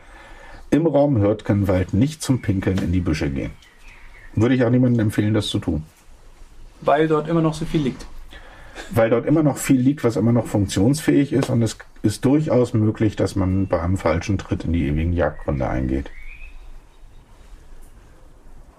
im 0.70 0.86
Raum 0.86 1.20
Hürtgenwald 1.20 1.94
nicht 1.94 2.22
zum 2.22 2.42
Pinkeln 2.42 2.78
in 2.78 2.92
die 2.92 3.00
Büsche 3.00 3.30
gehen. 3.30 3.52
Würde 4.34 4.54
ich 4.54 4.64
auch 4.64 4.70
niemandem 4.70 5.06
empfehlen, 5.06 5.32
das 5.32 5.46
zu 5.46 5.60
tun. 5.60 5.84
Weil 6.80 7.08
dort 7.08 7.28
immer 7.28 7.40
noch 7.40 7.54
so 7.54 7.64
viel 7.64 7.82
liegt 7.82 8.04
weil 8.90 9.10
dort 9.10 9.26
immer 9.26 9.42
noch 9.42 9.56
viel 9.56 9.80
liegt, 9.80 10.04
was 10.04 10.16
immer 10.16 10.32
noch 10.32 10.46
funktionsfähig 10.46 11.32
ist 11.32 11.50
und 11.50 11.62
es 11.62 11.78
ist 12.02 12.24
durchaus 12.24 12.74
möglich, 12.74 13.16
dass 13.16 13.36
man 13.36 13.66
bei 13.66 13.80
einem 13.80 13.96
falschen 13.96 14.38
Tritt 14.38 14.64
in 14.64 14.72
die 14.72 14.86
ewigen 14.86 15.12
Jagdgründe 15.12 15.68
eingeht. 15.68 16.10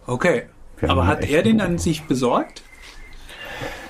Okay. 0.05 0.43
Aber 0.81 1.07
hat 1.07 1.27
er 1.27 1.43
den 1.43 1.61
an 1.61 1.77
sich 1.77 2.03
besorgt? 2.03 2.63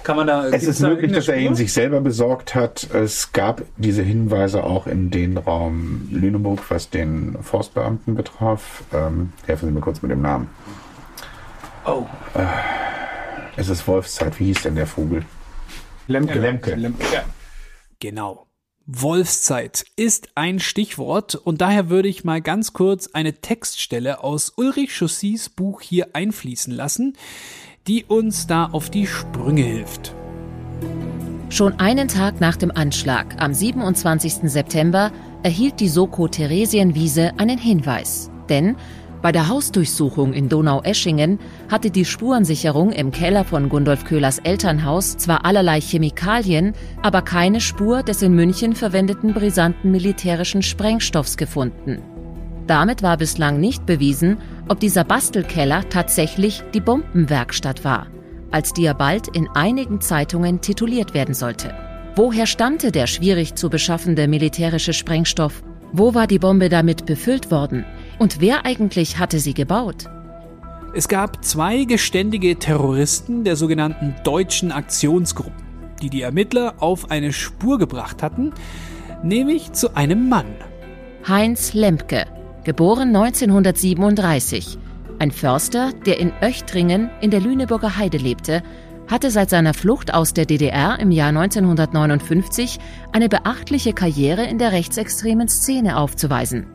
Kann 0.04 0.16
man 0.16 0.28
da, 0.28 0.48
es 0.48 0.64
ist 0.64 0.80
möglich, 0.80 1.12
dass 1.12 1.28
er 1.28 1.36
ihn 1.36 1.56
sich 1.56 1.74
selber 1.74 2.00
besorgt 2.00 2.56
hat. 2.56 2.90
Es 2.94 3.34
gab 3.34 3.64
diese 3.76 4.04
Hinweise 4.04 4.64
auch 4.64 4.88
in 4.88 5.12
den 5.12 5.38
Raum 5.38 6.08
Lüneburg, 6.10 6.64
was 6.70 6.90
den 6.90 7.38
Forstbeamten 7.42 8.16
betraf. 8.16 8.84
Ähm, 8.94 9.34
helfen 9.46 9.68
Sie 9.68 9.74
mir 9.74 9.82
kurz 9.82 10.02
mit 10.02 10.12
dem 10.12 10.22
Namen. 10.22 10.50
Oh. 11.86 12.06
Äh, 12.36 12.46
es 13.58 13.68
ist 13.68 13.86
Wolfszeit. 13.86 14.40
Wie 14.40 14.46
hieß 14.46 14.62
denn 14.64 14.76
der 14.76 14.88
Vogel? 14.88 15.26
Lemke. 16.08 16.40
Lemke. 16.40 16.76
Lemke. 16.76 17.04
Ja. 17.14 17.24
Genau. 18.00 18.47
Wolfszeit 18.90 19.86
ist 19.98 20.30
ein 20.36 20.62
Stichwort 20.62 21.36
und 21.36 21.60
daher 21.60 21.90
würde 21.90 22.08
ich 22.08 22.24
mal 22.24 22.42
ganz 22.42 22.72
kurz 22.72 23.08
eine 23.08 23.34
Textstelle 23.34 24.24
aus 24.24 24.54
Ulrich 24.56 24.96
Chaussys 24.96 25.50
Buch 25.50 25.82
hier 25.82 26.12
einfließen 26.14 26.74
lassen, 26.74 27.18
die 27.88 28.06
uns 28.06 28.48
da 28.48 28.68
auf 28.68 28.90
die 28.90 29.06
Sprünge 29.06 29.64
hilft. 29.64 30.16
Schon 31.50 31.82
einen 31.82 32.08
Tag 32.08 32.40
nach 32.40 32.56
dem 32.56 32.72
Anschlag 32.72 33.36
am 33.42 33.54
27. 33.54 34.50
September 34.50 35.12
erhielt 35.44 35.82
die 35.82 35.90
Soko 35.90 36.30
Theresienwiese 36.30 37.34
einen 37.38 37.58
Hinweis. 37.58 38.32
Denn 38.48 38.78
bei 39.22 39.32
der 39.32 39.48
Hausdurchsuchung 39.48 40.34
in 40.34 40.48
Donaueschingen 40.48 41.40
hatte 41.70 41.90
die 41.90 42.06
Spurensicherung 42.06 42.92
im 42.92 43.12
Keller 43.12 43.44
von 43.44 43.68
Gundolf 43.68 44.06
Köhlers 44.06 44.40
Elternhaus 44.40 45.18
zwar 45.18 45.44
allerlei 45.44 45.82
Chemikalien, 45.82 46.74
aber 47.02 47.24
keine 47.24 47.60
Spur 47.60 48.04
des 48.04 48.22
in 48.22 48.34
München 48.34 48.76
verwendeten 48.76 49.34
brisanten 49.34 49.92
militärischen 49.92 50.62
Sprengstoffs 50.62 51.36
gefunden. 51.36 52.02
Damit 52.68 53.02
war 53.02 53.18
bislang 53.18 53.60
nicht 53.60 53.86
bewiesen, 53.86 54.38
ob 54.68 54.80
dieser 54.80 55.04
Bastelkeller 55.04 55.90
tatsächlich 55.90 56.64
die 56.74 56.82
Bombenwerkstatt 56.82 57.84
war, 57.84 58.08
als 58.52 58.74
die 58.74 58.84
ja 58.84 58.94
bald 58.94 59.30
in 59.30 59.48
einigen 59.54 60.00
Zeitungen 60.02 60.62
tituliert 60.62 61.14
werden 61.14 61.34
sollte. 61.34 61.74
Woher 62.16 62.46
stammte 62.46 62.92
der 62.92 63.08
schwierig 63.08 63.56
zu 63.56 63.70
beschaffende 63.70 64.28
militärische 64.28 64.94
Sprengstoff? 64.94 65.64
Wo 65.94 66.14
war 66.14 66.28
die 66.28 66.40
Bombe 66.40 66.68
damit 66.68 67.06
befüllt 67.06 67.52
worden? 67.52 67.86
Und 68.20 68.42
wer 68.42 68.66
eigentlich 68.66 69.20
hatte 69.20 69.40
sie 69.40 69.54
gebaut? 69.54 70.10
Es 70.96 71.08
gab 71.08 71.44
zwei 71.44 71.84
geständige 71.84 72.58
Terroristen 72.58 73.44
der 73.44 73.56
sogenannten 73.56 74.16
deutschen 74.24 74.72
Aktionsgruppen, 74.72 75.64
die 76.02 76.10
die 76.10 76.22
Ermittler 76.22 76.76
auf 76.80 77.12
eine 77.12 77.34
Spur 77.34 77.78
gebracht 77.78 78.24
hatten, 78.24 78.54
nämlich 79.24 79.74
zu 79.74 79.96
einem 79.96 80.30
Mann. 80.30 80.48
Heinz 81.28 81.74
Lemke, 81.74 82.26
geboren 82.64 83.16
1937, 83.16 84.78
ein 85.20 85.32
Förster, 85.32 85.92
der 86.06 86.20
in 86.20 86.32
Öchtringen 86.42 87.10
in 87.22 87.32
der 87.32 87.42
Lüneburger 87.42 87.98
Heide 87.98 88.18
lebte, 88.18 88.64
hatte 89.08 89.32
seit 89.32 89.50
seiner 89.50 89.74
Flucht 89.74 90.14
aus 90.14 90.34
der 90.34 90.46
DDR 90.46 91.00
im 91.00 91.12
Jahr 91.12 91.30
1959 91.30 92.78
eine 93.12 93.30
beachtliche 93.30 93.94
Karriere 93.94 94.46
in 94.46 94.58
der 94.58 94.72
rechtsextremen 94.72 95.48
Szene 95.48 95.98
aufzuweisen. 95.98 96.68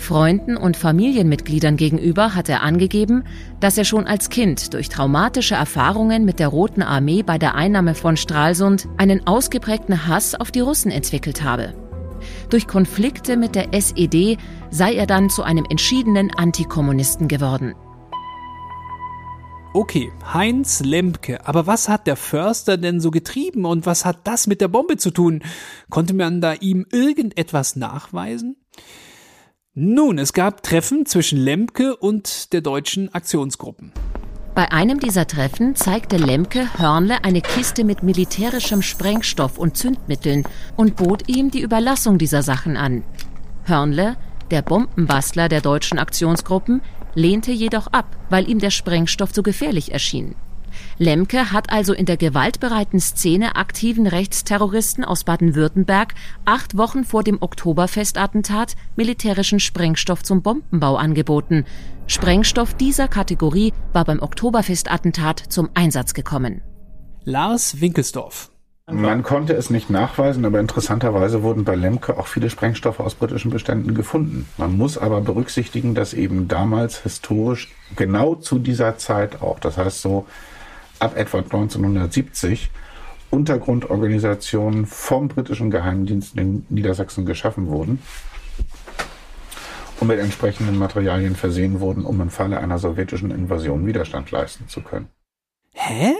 Freunden 0.00 0.56
und 0.56 0.76
Familienmitgliedern 0.76 1.76
gegenüber 1.76 2.34
hat 2.34 2.48
er 2.48 2.62
angegeben, 2.62 3.22
dass 3.60 3.78
er 3.78 3.84
schon 3.84 4.06
als 4.06 4.30
Kind 4.30 4.72
durch 4.74 4.88
traumatische 4.88 5.54
Erfahrungen 5.54 6.24
mit 6.24 6.40
der 6.40 6.48
Roten 6.48 6.82
Armee 6.82 7.22
bei 7.22 7.38
der 7.38 7.54
Einnahme 7.54 7.94
von 7.94 8.16
Stralsund 8.16 8.88
einen 8.96 9.26
ausgeprägten 9.26 10.08
Hass 10.08 10.34
auf 10.34 10.50
die 10.50 10.60
Russen 10.60 10.90
entwickelt 10.90 11.44
habe. 11.44 11.74
Durch 12.48 12.66
Konflikte 12.66 13.36
mit 13.36 13.54
der 13.54 13.72
SED 13.74 14.38
sei 14.70 14.94
er 14.94 15.06
dann 15.06 15.30
zu 15.30 15.42
einem 15.42 15.66
entschiedenen 15.68 16.34
Antikommunisten 16.34 17.28
geworden. 17.28 17.74
Okay, 19.74 20.10
Heinz 20.32 20.80
Lemke, 20.80 21.46
aber 21.46 21.66
was 21.66 21.88
hat 21.88 22.06
der 22.08 22.16
Förster 22.16 22.76
denn 22.76 23.00
so 23.00 23.10
getrieben 23.12 23.64
und 23.66 23.86
was 23.86 24.04
hat 24.04 24.26
das 24.26 24.48
mit 24.48 24.60
der 24.60 24.68
Bombe 24.68 24.96
zu 24.96 25.10
tun? 25.10 25.42
Konnte 25.90 26.14
man 26.14 26.40
da 26.40 26.54
ihm 26.54 26.86
irgendetwas 26.90 27.76
nachweisen? 27.76 28.56
Nun, 29.74 30.18
es 30.18 30.32
gab 30.32 30.64
Treffen 30.64 31.06
zwischen 31.06 31.38
Lemke 31.38 31.94
und 31.94 32.52
der 32.52 32.60
deutschen 32.60 33.14
Aktionsgruppen. 33.14 33.92
Bei 34.52 34.72
einem 34.72 34.98
dieser 34.98 35.28
Treffen 35.28 35.76
zeigte 35.76 36.16
Lemke 36.16 36.76
Hörnle 36.76 37.22
eine 37.22 37.40
Kiste 37.40 37.84
mit 37.84 38.02
militärischem 38.02 38.82
Sprengstoff 38.82 39.58
und 39.58 39.76
Zündmitteln 39.76 40.42
und 40.76 40.96
bot 40.96 41.28
ihm 41.28 41.52
die 41.52 41.60
Überlassung 41.60 42.18
dieser 42.18 42.42
Sachen 42.42 42.76
an. 42.76 43.04
Hörnle, 43.62 44.16
der 44.50 44.62
Bombenbastler 44.62 45.48
der 45.48 45.60
deutschen 45.60 46.00
Aktionsgruppen, 46.00 46.82
lehnte 47.14 47.52
jedoch 47.52 47.86
ab, 47.86 48.16
weil 48.28 48.50
ihm 48.50 48.58
der 48.58 48.70
Sprengstoff 48.70 49.32
zu 49.32 49.44
gefährlich 49.44 49.92
erschien. 49.92 50.34
Lemke 50.98 51.52
hat 51.52 51.70
also 51.72 51.92
in 51.92 52.06
der 52.06 52.16
gewaltbereiten 52.16 53.00
Szene 53.00 53.56
aktiven 53.56 54.06
Rechtsterroristen 54.06 55.04
aus 55.04 55.24
Baden-Württemberg 55.24 56.14
acht 56.44 56.76
Wochen 56.76 57.04
vor 57.04 57.22
dem 57.22 57.40
Oktoberfestattentat 57.40 58.76
militärischen 58.96 59.60
Sprengstoff 59.60 60.22
zum 60.22 60.42
Bombenbau 60.42 60.96
angeboten. 60.96 61.64
Sprengstoff 62.06 62.74
dieser 62.74 63.08
Kategorie 63.08 63.72
war 63.92 64.04
beim 64.04 64.20
Oktoberfestattentat 64.20 65.40
zum 65.48 65.70
Einsatz 65.74 66.14
gekommen. 66.14 66.62
Lars 67.24 67.80
Winkelsdorf 67.80 68.50
man 68.92 69.22
konnte 69.22 69.54
es 69.54 69.70
nicht 69.70 69.88
nachweisen, 69.88 70.44
aber 70.44 70.58
interessanterweise 70.58 71.42
wurden 71.42 71.64
bei 71.64 71.76
Lemke 71.76 72.18
auch 72.18 72.26
viele 72.26 72.50
Sprengstoffe 72.50 72.98
aus 73.00 73.14
britischen 73.14 73.50
Beständen 73.50 73.94
gefunden. 73.94 74.48
Man 74.56 74.76
muss 74.76 74.98
aber 74.98 75.20
berücksichtigen, 75.20 75.94
dass 75.94 76.12
eben 76.12 76.48
damals 76.48 77.02
historisch 77.02 77.72
genau 77.96 78.34
zu 78.34 78.58
dieser 78.58 78.98
Zeit 78.98 79.42
auch, 79.42 79.60
das 79.60 79.76
heißt 79.76 80.02
so 80.02 80.26
ab 81.00 81.16
etwa 81.16 81.38
1970, 81.38 82.70
Untergrundorganisationen 83.30 84.86
vom 84.86 85.28
britischen 85.28 85.70
Geheimdienst 85.70 86.36
in 86.36 86.66
Niedersachsen 86.68 87.26
geschaffen 87.26 87.68
wurden 87.68 88.00
und 90.00 90.08
mit 90.08 90.18
entsprechenden 90.18 90.78
Materialien 90.78 91.36
versehen 91.36 91.80
wurden, 91.80 92.04
um 92.04 92.20
im 92.20 92.30
Falle 92.30 92.58
einer 92.58 92.78
sowjetischen 92.78 93.30
Invasion 93.30 93.86
Widerstand 93.86 94.30
leisten 94.30 94.68
zu 94.68 94.80
können. 94.80 95.08
Hä? 95.72 96.14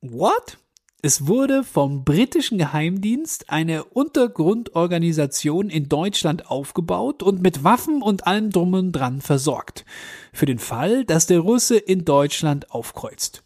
What? 0.00 0.58
Es 1.02 1.26
wurde 1.26 1.64
vom 1.64 2.04
britischen 2.04 2.58
Geheimdienst 2.58 3.48
eine 3.48 3.84
Untergrundorganisation 3.84 5.70
in 5.70 5.88
Deutschland 5.88 6.50
aufgebaut 6.50 7.22
und 7.22 7.40
mit 7.40 7.64
Waffen 7.64 8.02
und 8.02 8.26
allem 8.26 8.50
drum 8.50 8.74
und 8.74 8.92
dran 8.92 9.22
versorgt. 9.22 9.86
Für 10.32 10.44
den 10.44 10.58
Fall, 10.58 11.06
dass 11.06 11.26
der 11.26 11.40
Russe 11.40 11.78
in 11.78 12.04
Deutschland 12.04 12.70
aufkreuzt. 12.70 13.44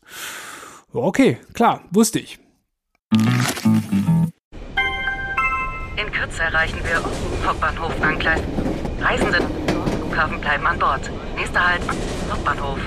Okay, 0.95 1.39
klar, 1.53 1.83
wusste 1.91 2.21
ich. 2.21 2.39
In 5.97 6.13
Kürze 6.13 6.43
erreichen 6.43 6.79
wir 6.85 7.03
Hauptbahnhof 7.47 8.01
Angleis. 8.01 8.41
Reisende 9.01 9.39
Flughafen 9.99 10.41
bleiben 10.41 10.67
an 10.67 10.79
Bord. 10.79 11.11
Nächster 11.37 11.69
Halt, 11.69 11.83
Hauptbahnhof. 12.31 12.79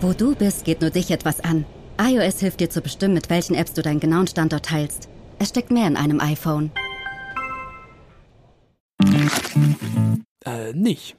Wo 0.00 0.12
du 0.12 0.34
bist, 0.34 0.64
geht 0.64 0.82
nur 0.82 0.90
dich 0.90 1.10
etwas 1.10 1.40
an 1.40 1.64
iOS 2.00 2.40
hilft 2.40 2.60
dir 2.60 2.70
zu 2.70 2.80
bestimmen, 2.80 3.14
mit 3.14 3.30
welchen 3.30 3.54
Apps 3.54 3.72
du 3.72 3.82
deinen 3.82 4.00
genauen 4.00 4.26
Standort 4.26 4.66
teilst. 4.66 5.08
Es 5.38 5.48
steckt 5.48 5.70
mehr 5.70 5.86
in 5.86 5.96
einem 5.96 6.20
iPhone. 6.20 6.70
Äh, 10.44 10.72
nicht. 10.72 11.16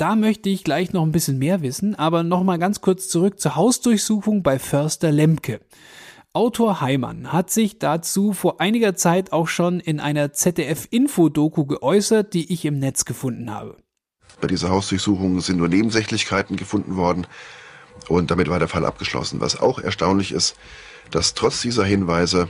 Da 0.00 0.16
möchte 0.16 0.48
ich 0.48 0.64
gleich 0.64 0.94
noch 0.94 1.02
ein 1.02 1.12
bisschen 1.12 1.38
mehr 1.38 1.60
wissen, 1.60 1.94
aber 1.94 2.22
nochmal 2.22 2.58
ganz 2.58 2.80
kurz 2.80 3.08
zurück 3.08 3.38
zur 3.38 3.54
Hausdurchsuchung 3.54 4.42
bei 4.42 4.58
Förster 4.58 5.12
Lemke. 5.12 5.60
Autor 6.32 6.80
Heimann 6.80 7.34
hat 7.34 7.50
sich 7.50 7.78
dazu 7.78 8.32
vor 8.32 8.62
einiger 8.62 8.94
Zeit 8.94 9.30
auch 9.30 9.46
schon 9.46 9.78
in 9.78 10.00
einer 10.00 10.32
ZDF-Info-Doku 10.32 11.66
geäußert, 11.66 12.32
die 12.32 12.50
ich 12.50 12.64
im 12.64 12.78
Netz 12.78 13.04
gefunden 13.04 13.50
habe. 13.50 13.76
Bei 14.40 14.46
dieser 14.46 14.70
Hausdurchsuchung 14.70 15.42
sind 15.42 15.58
nur 15.58 15.68
Nebensächlichkeiten 15.68 16.56
gefunden 16.56 16.96
worden. 16.96 17.26
Und 18.08 18.30
damit 18.30 18.48
war 18.48 18.58
der 18.58 18.68
Fall 18.68 18.86
abgeschlossen. 18.86 19.42
Was 19.42 19.60
auch 19.60 19.80
erstaunlich 19.80 20.32
ist, 20.32 20.56
dass 21.10 21.34
trotz 21.34 21.60
dieser 21.60 21.84
Hinweise, 21.84 22.48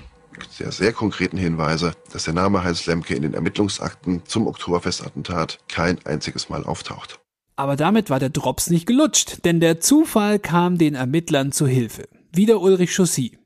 sehr, 0.50 0.70
sehr 0.70 0.92
konkreten 0.92 1.36
Hinweise, 1.36 1.94
dass 2.12 2.22
der 2.22 2.34
Name 2.34 2.62
Heinz 2.62 2.86
Lemke 2.86 3.16
in 3.16 3.22
den 3.22 3.34
Ermittlungsakten 3.34 4.24
zum 4.24 4.46
Oktoberfestattentat 4.46 5.58
kein 5.66 5.98
einziges 6.06 6.48
Mal 6.48 6.62
auftaucht. 6.62 7.18
Aber 7.60 7.76
damit 7.76 8.08
war 8.08 8.18
der 8.18 8.30
Drops 8.30 8.70
nicht 8.70 8.86
gelutscht, 8.86 9.44
denn 9.44 9.60
der 9.60 9.80
Zufall 9.80 10.38
kam 10.38 10.78
den 10.78 10.94
Ermittlern 10.94 11.52
zu 11.52 11.66
Hilfe. 11.66 12.08
Wieder 12.32 12.58
Ulrich 12.62 12.94
Chaussy. 12.94 13.36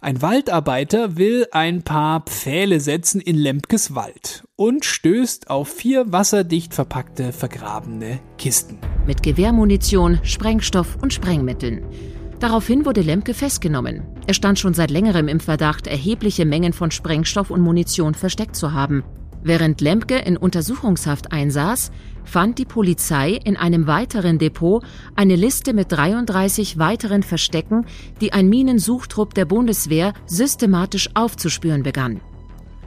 Ein 0.00 0.20
Waldarbeiter 0.20 1.16
will 1.16 1.46
ein 1.52 1.84
paar 1.84 2.22
Pfähle 2.22 2.80
setzen 2.80 3.20
in 3.20 3.36
Lemkes 3.36 3.94
Wald 3.94 4.42
und 4.56 4.84
stößt 4.84 5.48
auf 5.48 5.68
vier 5.68 6.10
wasserdicht 6.10 6.74
verpackte, 6.74 7.32
vergrabene 7.32 8.18
Kisten. 8.36 8.78
Mit 9.06 9.22
Gewehrmunition, 9.22 10.18
Sprengstoff 10.24 10.98
und 11.00 11.12
Sprengmitteln. 11.12 11.84
Daraufhin 12.40 12.84
wurde 12.84 13.02
Lemke 13.02 13.32
festgenommen. 13.32 14.02
Er 14.26 14.34
stand 14.34 14.58
schon 14.58 14.74
seit 14.74 14.90
längerem 14.90 15.28
im 15.28 15.38
Verdacht, 15.38 15.86
erhebliche 15.86 16.46
Mengen 16.46 16.72
von 16.72 16.90
Sprengstoff 16.90 17.52
und 17.52 17.60
Munition 17.60 18.14
versteckt 18.14 18.56
zu 18.56 18.72
haben. 18.72 19.04
Während 19.44 19.80
Lemke 19.80 20.18
in 20.18 20.36
Untersuchungshaft 20.36 21.32
einsaß, 21.32 21.90
fand 22.24 22.58
die 22.58 22.64
Polizei 22.64 23.32
in 23.32 23.56
einem 23.56 23.86
weiteren 23.86 24.38
Depot 24.38 24.82
eine 25.16 25.36
Liste 25.36 25.72
mit 25.72 25.92
33 25.92 26.78
weiteren 26.78 27.22
Verstecken, 27.22 27.86
die 28.20 28.32
ein 28.32 28.48
Minensuchtrupp 28.48 29.34
der 29.34 29.44
Bundeswehr 29.44 30.14
systematisch 30.26 31.10
aufzuspüren 31.14 31.82
begann. 31.82 32.20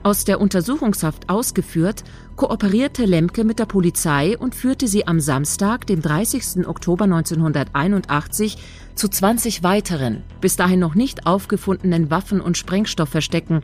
Aus 0.06 0.24
der 0.24 0.40
Untersuchungshaft 0.40 1.28
ausgeführt, 1.28 2.04
kooperierte 2.36 3.04
Lemke 3.04 3.42
mit 3.42 3.58
der 3.58 3.66
Polizei 3.66 4.38
und 4.38 4.54
führte 4.54 4.86
sie 4.86 5.08
am 5.08 5.18
Samstag, 5.18 5.84
dem 5.88 6.00
30. 6.00 6.68
Oktober 6.68 7.06
1981, 7.06 8.56
zu 8.94 9.08
20 9.08 9.64
weiteren, 9.64 10.22
bis 10.40 10.54
dahin 10.54 10.78
noch 10.78 10.94
nicht 10.94 11.26
aufgefundenen 11.26 12.08
Waffen- 12.08 12.40
und 12.40 12.56
Sprengstoffverstecken, 12.56 13.62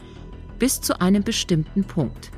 bis 0.59 0.81
zu 0.81 1.01
einem 1.01 1.23
bestimmten 1.23 1.85
Punkt. 1.85 2.33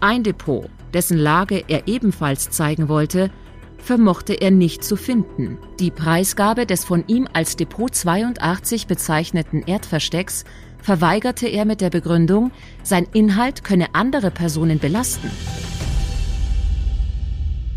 Ein 0.00 0.24
Depot, 0.24 0.68
dessen 0.94 1.18
Lage 1.18 1.64
er 1.68 1.88
ebenfalls 1.88 2.50
zeigen 2.50 2.88
wollte, 2.88 3.30
vermochte 3.78 4.34
er 4.34 4.50
nicht 4.50 4.84
zu 4.84 4.96
finden. 4.96 5.58
Die 5.80 5.90
Preisgabe 5.90 6.66
des 6.66 6.84
von 6.84 7.04
ihm 7.08 7.28
als 7.32 7.56
Depot 7.56 7.92
82 7.92 8.86
bezeichneten 8.86 9.62
Erdverstecks 9.66 10.44
verweigerte 10.80 11.46
er 11.48 11.64
mit 11.64 11.80
der 11.80 11.90
Begründung, 11.90 12.50
sein 12.82 13.06
Inhalt 13.12 13.64
könne 13.64 13.94
andere 13.94 14.30
Personen 14.30 14.78
belasten. 14.78 15.30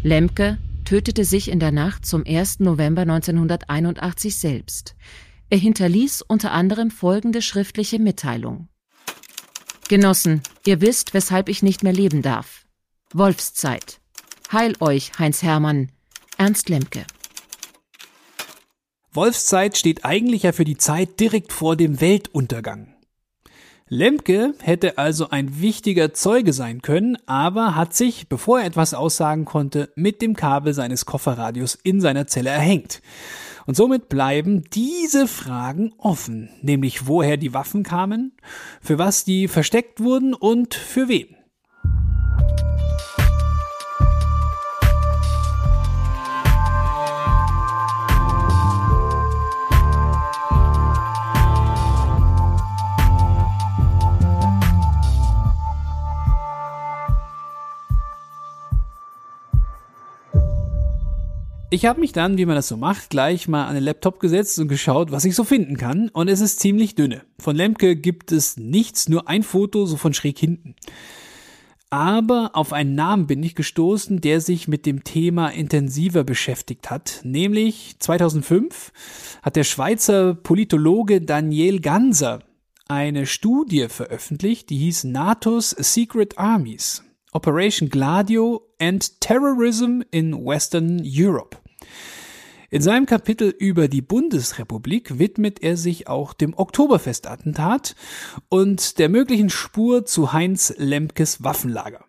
Lemke 0.03 0.57
tötete 0.83 1.25
sich 1.25 1.49
in 1.49 1.59
der 1.59 1.71
Nacht 1.71 2.05
zum 2.05 2.23
1. 2.25 2.59
November 2.59 3.01
1981 3.01 4.37
selbst. 4.37 4.95
Er 5.49 5.57
hinterließ 5.57 6.21
unter 6.21 6.51
anderem 6.51 6.91
folgende 6.91 7.41
schriftliche 7.41 7.99
Mitteilung. 7.99 8.67
Genossen, 9.87 10.41
ihr 10.65 10.81
wisst, 10.81 11.13
weshalb 11.13 11.49
ich 11.49 11.61
nicht 11.61 11.83
mehr 11.83 11.93
leben 11.93 12.21
darf. 12.21 12.64
Wolfszeit. 13.17 14.01
Heil 14.51 14.73
euch, 14.81 15.13
Heinz 15.17 15.41
Hermann. 15.41 15.87
Ernst 16.37 16.67
Lemke. 16.67 17.05
Wolfszeit 19.13 19.77
steht 19.77 20.03
eigentlich 20.03 20.43
ja 20.43 20.51
für 20.51 20.65
die 20.65 20.75
Zeit 20.75 21.21
direkt 21.21 21.53
vor 21.53 21.77
dem 21.77 22.01
Weltuntergang. 22.01 22.93
Lemke 23.87 24.53
hätte 24.59 24.97
also 24.97 25.29
ein 25.29 25.61
wichtiger 25.61 26.13
Zeuge 26.13 26.51
sein 26.51 26.81
können, 26.81 27.17
aber 27.25 27.75
hat 27.75 27.93
sich, 27.93 28.27
bevor 28.27 28.59
er 28.59 28.65
etwas 28.65 28.93
aussagen 28.93 29.45
konnte, 29.45 29.93
mit 29.95 30.21
dem 30.21 30.35
Kabel 30.35 30.73
seines 30.73 31.05
Kofferradios 31.05 31.75
in 31.83 32.01
seiner 32.01 32.27
Zelle 32.27 32.49
erhängt. 32.49 33.01
Und 33.65 33.77
somit 33.77 34.09
bleiben 34.09 34.65
diese 34.73 35.29
Fragen 35.29 35.93
offen, 35.99 36.49
nämlich 36.61 37.07
woher 37.07 37.37
die 37.37 37.53
Waffen 37.53 37.83
kamen, 37.83 38.33
für 38.81 38.97
was 38.97 39.23
die 39.23 39.47
versteckt 39.47 40.01
wurden 40.01 40.33
und 40.33 40.75
für 40.75 41.07
wen. 41.07 41.37
Ich 61.75 61.85
habe 61.85 61.99
mich 61.99 62.13
dann, 62.13 62.37
wie 62.37 62.45
man 62.45 62.55
das 62.55 62.69
so 62.69 62.77
macht, 62.77 63.09
gleich 63.09 63.49
mal 63.49 63.65
an 63.65 63.75
den 63.75 63.83
Laptop 63.83 64.21
gesetzt 64.21 64.57
und 64.59 64.69
geschaut, 64.69 65.11
was 65.11 65.25
ich 65.25 65.35
so 65.35 65.43
finden 65.43 65.75
kann. 65.75 66.07
Und 66.07 66.29
es 66.29 66.39
ist 66.39 66.61
ziemlich 66.61 66.95
dünne. 66.95 67.23
Von 67.37 67.57
Lemke 67.57 67.97
gibt 67.97 68.31
es 68.31 68.55
nichts, 68.55 69.09
nur 69.09 69.27
ein 69.27 69.43
Foto, 69.43 69.85
so 69.85 69.97
von 69.97 70.13
schräg 70.13 70.39
hinten. 70.39 70.75
Aber 71.89 72.51
auf 72.53 72.71
einen 72.71 72.95
Namen 72.95 73.27
bin 73.27 73.43
ich 73.43 73.55
gestoßen, 73.55 74.21
der 74.21 74.39
sich 74.39 74.69
mit 74.69 74.85
dem 74.85 75.03
Thema 75.03 75.49
intensiver 75.49 76.23
beschäftigt 76.23 76.89
hat. 76.89 77.19
Nämlich 77.25 77.97
2005 77.99 78.93
hat 79.41 79.57
der 79.57 79.65
Schweizer 79.65 80.33
Politologe 80.33 81.19
Daniel 81.19 81.81
Ganser 81.81 82.39
eine 82.87 83.25
Studie 83.25 83.87
veröffentlicht, 83.89 84.69
die 84.69 84.77
hieß 84.77 85.03
NATO's 85.03 85.71
Secret 85.71 86.37
Armies. 86.37 87.03
Operation 87.33 87.89
Gladio 87.89 88.61
and 88.79 89.19
Terrorism 89.19 90.03
in 90.11 90.33
Western 90.45 91.01
Europe. 91.03 91.57
In 92.69 92.81
seinem 92.81 93.05
Kapitel 93.05 93.49
über 93.49 93.87
die 93.87 94.01
Bundesrepublik 94.01 95.19
widmet 95.19 95.61
er 95.61 95.77
sich 95.77 96.07
auch 96.07 96.33
dem 96.33 96.53
Oktoberfestattentat 96.57 97.95
und 98.49 98.97
der 98.99 99.09
möglichen 99.09 99.49
Spur 99.49 100.05
zu 100.05 100.33
Heinz 100.33 100.73
Lemkes 100.77 101.43
Waffenlager. 101.43 102.04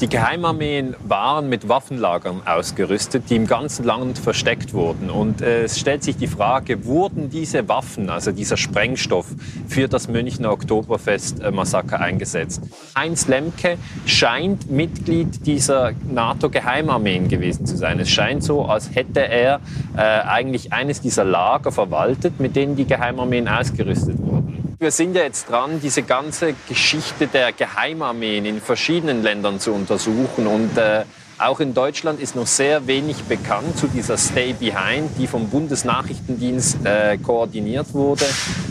Die 0.00 0.08
Geheimarmeen 0.08 0.96
waren 1.06 1.48
mit 1.48 1.68
Waffenlagern 1.68 2.42
ausgerüstet, 2.44 3.30
die 3.30 3.36
im 3.36 3.46
ganzen 3.46 3.84
Land 3.84 4.18
versteckt 4.18 4.74
wurden. 4.74 5.10
Und 5.10 5.42
äh, 5.42 5.62
es 5.62 5.78
stellt 5.78 6.02
sich 6.02 6.16
die 6.16 6.26
Frage, 6.26 6.86
wurden 6.86 7.30
diese 7.30 7.68
Waffen, 7.68 8.10
also 8.10 8.32
dieser 8.32 8.56
Sprengstoff, 8.56 9.26
für 9.68 9.86
das 9.86 10.08
Münchner 10.08 10.50
Oktoberfest-Massaker 10.50 12.00
eingesetzt? 12.00 12.62
Heinz 12.96 13.28
Lemke 13.28 13.78
scheint 14.04 14.68
Mitglied 14.68 15.46
dieser 15.46 15.92
NATO-Geheimarmeen 16.10 17.28
gewesen 17.28 17.64
zu 17.64 17.76
sein. 17.76 18.00
Es 18.00 18.10
scheint 18.10 18.42
so, 18.42 18.64
als 18.64 18.92
hätte 18.96 19.28
er 19.28 19.60
äh, 19.96 20.00
eigentlich 20.00 20.72
eines 20.72 21.00
dieser 21.00 21.24
Lager 21.24 21.70
verwaltet, 21.70 22.40
mit 22.40 22.56
denen 22.56 22.74
die 22.74 22.86
Geheimarmeen 22.86 23.46
ausgerüstet 23.46 24.18
wurden. 24.18 24.41
Wir 24.82 24.90
sind 24.90 25.14
ja 25.14 25.22
jetzt 25.22 25.48
dran, 25.48 25.78
diese 25.80 26.02
ganze 26.02 26.56
Geschichte 26.68 27.28
der 27.28 27.52
Geheimarmeen 27.52 28.44
in 28.44 28.60
verschiedenen 28.60 29.22
Ländern 29.22 29.60
zu 29.60 29.72
untersuchen. 29.72 30.48
Und 30.48 30.76
äh, 30.76 31.04
auch 31.38 31.60
in 31.60 31.72
Deutschland 31.72 32.18
ist 32.18 32.34
noch 32.34 32.48
sehr 32.48 32.84
wenig 32.88 33.22
bekannt 33.22 33.78
zu 33.78 33.86
dieser 33.86 34.18
Stay 34.18 34.52
Behind, 34.54 35.08
die 35.18 35.28
vom 35.28 35.48
Bundesnachrichtendienst 35.50 36.84
äh, 36.84 37.16
koordiniert 37.18 37.94
wurde 37.94 38.24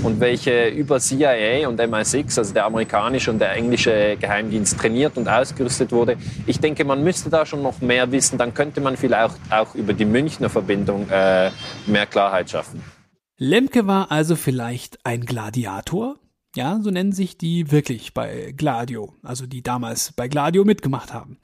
und 0.03 0.19
welche 0.19 0.67
über 0.67 0.99
CIA 0.99 1.69
und 1.69 1.79
MI6, 1.79 2.39
also 2.39 2.53
der 2.53 2.65
amerikanische 2.65 3.31
und 3.31 3.39
der 3.39 3.53
englische 3.53 4.17
Geheimdienst, 4.17 4.77
trainiert 4.77 5.15
und 5.15 5.29
ausgerüstet 5.29 5.93
wurde. 5.93 6.17
Ich 6.45 6.59
denke, 6.59 6.83
man 6.83 7.05
müsste 7.05 7.29
da 7.29 7.45
schon 7.45 7.61
noch 7.61 7.79
mehr 7.79 8.11
wissen. 8.11 8.37
Dann 8.37 8.53
könnte 8.53 8.81
man 8.81 8.97
vielleicht 8.97 9.35
auch 9.49 9.75
über 9.75 9.93
die 9.93 10.03
Münchner 10.03 10.49
Verbindung 10.49 11.09
äh, 11.09 11.51
mehr 11.87 12.05
Klarheit 12.05 12.49
schaffen. 12.49 12.83
Lemke 13.43 13.87
war 13.87 14.11
also 14.11 14.35
vielleicht 14.35 15.03
ein 15.03 15.25
Gladiator? 15.25 16.19
Ja, 16.55 16.79
so 16.79 16.91
nennen 16.91 17.11
sich 17.11 17.39
die 17.39 17.71
wirklich 17.71 18.13
bei 18.13 18.53
Gladio, 18.55 19.15
also 19.23 19.47
die 19.47 19.63
damals 19.63 20.11
bei 20.11 20.27
Gladio 20.27 20.63
mitgemacht 20.63 21.11
haben. 21.11 21.39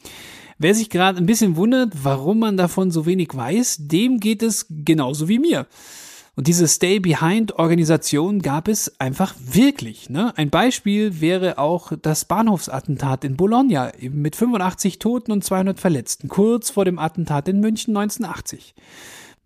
Wer 0.60 0.76
sich 0.76 0.92
gerade 0.92 1.18
ein 1.18 1.26
bisschen 1.26 1.56
wundert, 1.56 1.94
warum 2.04 2.38
man 2.38 2.56
davon 2.56 2.92
so 2.92 3.08
wenig 3.08 3.30
weiß, 3.34 3.88
dem 3.88 4.20
geht 4.20 4.44
es 4.44 4.68
genauso 4.70 5.28
wie 5.28 5.40
mir. 5.40 5.66
Und 6.36 6.46
diese 6.46 6.68
Stay-Behind-Organisation 6.68 8.44
gab 8.44 8.68
es 8.68 9.00
einfach 9.00 9.34
wirklich. 9.40 10.08
Ne? 10.08 10.38
Ein 10.38 10.52
Beispiel 10.52 11.20
wäre 11.20 11.58
auch 11.58 11.94
das 12.00 12.26
Bahnhofsattentat 12.26 13.24
in 13.24 13.38
Bologna 13.38 13.92
mit 14.02 14.36
85 14.36 15.00
Toten 15.00 15.32
und 15.32 15.44
200 15.44 15.80
Verletzten, 15.80 16.28
kurz 16.28 16.70
vor 16.70 16.86
dem 16.86 17.00
Attentat 17.00 17.48
in 17.48 17.60
München 17.60 17.98
1980. 17.98 18.76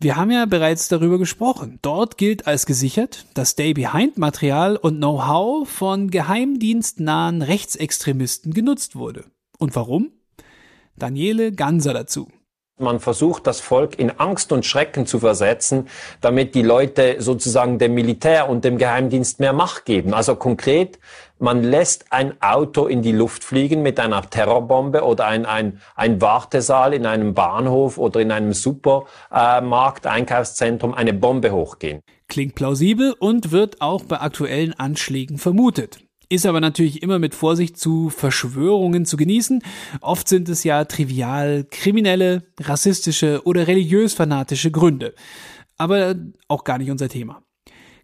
Wir 0.03 0.15
haben 0.15 0.31
ja 0.31 0.47
bereits 0.47 0.87
darüber 0.87 1.19
gesprochen. 1.19 1.77
Dort 1.83 2.17
gilt 2.17 2.47
als 2.47 2.65
gesichert, 2.65 3.27
dass 3.35 3.51
Stay-Behind-Material 3.51 4.75
und 4.75 4.97
Know-how 4.97 5.69
von 5.69 6.09
geheimdienstnahen 6.09 7.43
Rechtsextremisten 7.43 8.51
genutzt 8.51 8.95
wurde. 8.95 9.25
Und 9.59 9.75
warum? 9.75 10.11
Daniele 10.95 11.51
Ganser 11.51 11.93
dazu. 11.93 12.29
Man 12.79 12.99
versucht, 12.99 13.45
das 13.45 13.59
Volk 13.59 13.99
in 13.99 14.09
Angst 14.19 14.51
und 14.51 14.65
Schrecken 14.65 15.05
zu 15.05 15.19
versetzen, 15.19 15.87
damit 16.19 16.55
die 16.55 16.63
Leute 16.63 17.17
sozusagen 17.19 17.77
dem 17.77 17.93
Militär 17.93 18.49
und 18.49 18.65
dem 18.65 18.79
Geheimdienst 18.79 19.39
mehr 19.39 19.53
Macht 19.53 19.85
geben. 19.85 20.15
Also 20.15 20.35
konkret, 20.35 20.97
man 21.41 21.63
lässt 21.63 22.05
ein 22.11 22.41
Auto 22.41 22.85
in 22.85 23.01
die 23.01 23.11
Luft 23.11 23.43
fliegen 23.43 23.81
mit 23.81 23.99
einer 23.99 24.21
Terrorbombe 24.21 25.03
oder 25.03 25.25
ein, 25.25 25.45
ein, 25.45 25.81
ein 25.95 26.21
Wartesaal 26.21 26.93
in 26.93 27.05
einem 27.05 27.33
Bahnhof 27.33 27.97
oder 27.97 28.21
in 28.21 28.31
einem 28.31 28.53
Supermarkt, 28.53 30.05
Einkaufszentrum, 30.07 30.93
eine 30.93 31.13
Bombe 31.13 31.51
hochgehen. 31.51 32.01
Klingt 32.27 32.55
plausibel 32.55 33.13
und 33.19 33.51
wird 33.51 33.81
auch 33.81 34.03
bei 34.03 34.21
aktuellen 34.21 34.73
Anschlägen 34.73 35.37
vermutet 35.37 35.99
ist 36.29 36.45
aber 36.45 36.61
natürlich 36.61 37.03
immer 37.03 37.19
mit 37.19 37.35
Vorsicht 37.35 37.77
zu 37.77 38.09
Verschwörungen 38.09 39.05
zu 39.05 39.17
genießen. 39.17 39.61
Oft 39.99 40.29
sind 40.29 40.47
es 40.47 40.63
ja 40.63 40.85
trivial 40.85 41.65
kriminelle, 41.69 42.43
rassistische 42.57 43.41
oder 43.43 43.67
religiös 43.67 44.13
fanatische 44.13 44.71
Gründe. 44.71 45.13
Aber 45.77 46.15
auch 46.47 46.63
gar 46.63 46.77
nicht 46.77 46.89
unser 46.89 47.09
Thema. 47.09 47.43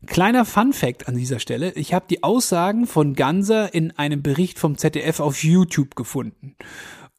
Kleiner 0.06 0.46
Fun 0.46 0.74
Fact 0.74 1.08
an 1.08 1.16
dieser 1.16 1.40
Stelle. 1.40 1.72
Ich 1.74 1.94
habe 1.94 2.06
die 2.10 2.24
Aussagen 2.24 2.86
von 2.86 3.16
Ganser 3.16 3.74
in 3.74 3.92
einem 3.98 4.22
Bericht 4.22 4.60
vom 4.60 4.78
ZDF 4.78 5.20
auf 5.20 5.44
YouTube 5.44 5.96
gefunden. 5.96 6.56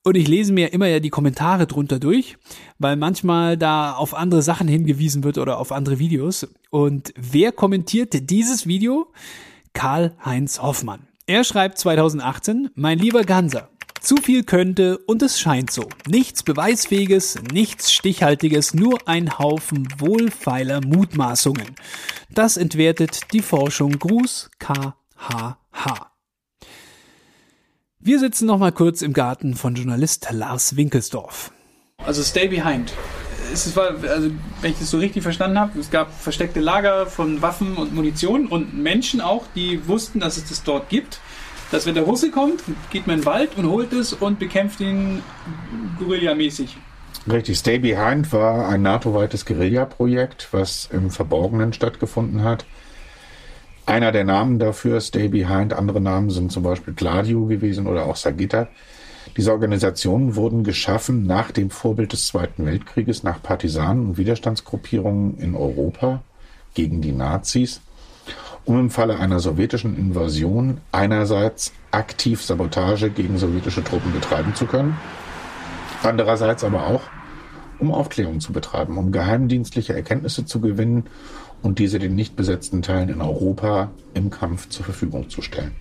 Und 0.05 0.17
ich 0.17 0.29
lese 0.29 0.53
mir 0.53 0.73
immer 0.73 0.87
ja 0.87 1.01
die 1.01 1.11
Kommentare 1.11 1.67
drunter 1.67 1.99
durch, 1.99 2.39
weil 2.79 2.97
manchmal 2.97 3.59
da 3.59 3.93
auf 3.93 4.15
andere 4.15 4.43
Sachen 4.43 4.69
hingewiesen 4.69 5.25
wird 5.25 5.39
oder 5.39 5.59
auf 5.59 5.73
andere 5.73 5.99
Videos. 5.99 6.47
Und 6.71 7.13
wer 7.17 7.53
kommentiert 7.53 8.31
dieses 8.31 8.67
Video? 8.67 9.13
Karl-Heinz 9.73 10.63
Hoffmann. 10.63 11.09
Er 11.27 11.45
schreibt 11.45 11.79
2018, 11.79 12.71
mein 12.75 12.99
lieber 12.99 13.25
Ganser, 13.25 13.69
zu 14.09 14.17
viel 14.17 14.43
könnte 14.43 14.97
und 14.97 15.21
es 15.21 15.39
scheint 15.39 15.71
so. 15.71 15.87
Nichts 16.07 16.43
Beweisfähiges, 16.43 17.39
nichts 17.53 17.93
Stichhaltiges, 17.93 18.73
nur 18.73 19.07
ein 19.07 19.39
Haufen 19.39 19.87
wohlfeiler 19.99 20.81
Mutmaßungen. 20.81 21.77
Das 22.31 22.57
entwertet 22.57 23.35
die 23.35 23.43
Forschung 23.43 23.99
Gruß 23.99 24.49
KHH. 24.61 26.11
Wir 27.99 28.19
sitzen 28.19 28.47
noch 28.47 28.59
mal 28.59 28.73
kurz 28.73 29.03
im 29.03 29.13
Garten 29.13 29.55
von 29.55 29.75
Journalist 29.75 30.27
Lars 30.31 30.77
Winkelsdorf. 30.77 31.53
Also 31.99 32.23
Stay 32.23 32.49
Behind 32.49 32.91
es 33.53 33.77
war, 33.77 33.91
also 33.91 34.31
wenn 34.61 34.73
ich 34.73 34.79
das 34.79 34.91
so 34.91 34.99
richtig 34.99 35.23
verstanden 35.23 35.59
habe, 35.59 35.79
es 35.79 35.91
gab 35.91 36.13
versteckte 36.13 36.61
Lager 36.61 37.07
von 37.07 37.43
Waffen 37.43 37.77
und 37.77 37.95
Munition 37.95 38.47
und 38.47 38.77
Menschen 38.77 39.21
auch, 39.21 39.45
die 39.55 39.87
wussten, 39.89 40.21
dass 40.21 40.37
es 40.37 40.49
das 40.49 40.63
dort 40.63 40.89
gibt. 40.89 41.21
Dass 41.71 41.87
wenn 41.87 41.95
der 41.95 42.05
Russe 42.05 42.31
kommt, 42.31 42.63
geht 42.91 43.07
man 43.07 43.17
in 43.17 43.21
den 43.23 43.27
Wald 43.27 43.57
und 43.57 43.69
holt 43.69 43.93
es 43.93 44.13
und 44.15 44.39
bekämpft 44.39 44.81
ihn 44.81 45.23
guerillamäßig. 45.99 46.77
Richtig, 47.31 47.59
Stay 47.59 47.79
Behind 47.79 48.33
war 48.33 48.69
ein 48.69 48.83
NATO-weites 48.83 49.45
Guerilla-Projekt, 49.45 50.49
was 50.53 50.89
im 50.91 51.11
Verborgenen 51.11 51.73
stattgefunden 51.75 52.43
hat. 52.43 52.65
Einer 53.85 54.13
der 54.13 54.25
Namen 54.25 54.59
dafür, 54.59 55.01
Stay 55.01 55.29
Behind, 55.29 55.73
andere 55.73 56.01
Namen 56.01 56.31
sind 56.31 56.53
zum 56.53 56.63
Beispiel 56.63 56.95
Gladio 56.95 57.47
gewesen 57.47 57.87
oder 57.87 58.07
auch 58.07 58.17
Sagitta. 58.17 58.69
Diese 59.37 59.53
Organisationen 59.53 60.37
wurden 60.37 60.65
geschaffen 60.65 61.27
nach 61.27 61.51
dem 61.51 61.71
Vorbild 61.71 62.13
des 62.13 62.27
Zweiten 62.27 62.65
Weltkrieges, 62.65 63.23
nach 63.23 63.43
Partisanen 63.43 64.07
und 64.07 64.19
Widerstandsgruppierungen 64.19 65.39
in 65.39 65.55
Europa 65.55 66.23
gegen 66.75 67.03
die 67.03 67.13
Nazis, 67.13 67.81
um 68.65 68.79
im 68.79 68.91
Falle 68.91 69.19
einer 69.19 69.41
sowjetischen 69.41 69.97
Invasion 69.97 70.81
einerseits 70.93 71.73
aktiv 71.91 72.43
Sabotage 72.43 73.11
gegen 73.11 73.39
sowjetische 73.39 73.83
Truppen 73.85 74.13
betreiben 74.13 74.55
zu 74.55 74.67
können, 74.67 74.97
andererseits 76.03 76.65
aber 76.65 76.87
auch, 76.87 77.03
um 77.79 77.93
Aufklärung 77.93 78.41
zu 78.41 78.53
betreiben, 78.53 78.99
um 78.99 79.13
geheimdienstliche 79.13 79.95
Erkenntnisse 79.95 80.45
zu 80.45 80.61
gewinnen 80.61 81.05
und 81.63 81.79
diese 81.79 81.99
den 81.99 82.15
nicht 82.15 82.37
besetzten 82.37 82.83
Teilen 82.83 83.09
in 83.09 83.21
Europa 83.21 83.91
im 84.15 84.31
Kampf 84.31 84.69
zur 84.69 84.85
Verfügung 84.85 85.29
zu 85.31 85.43
stellen. 85.43 85.75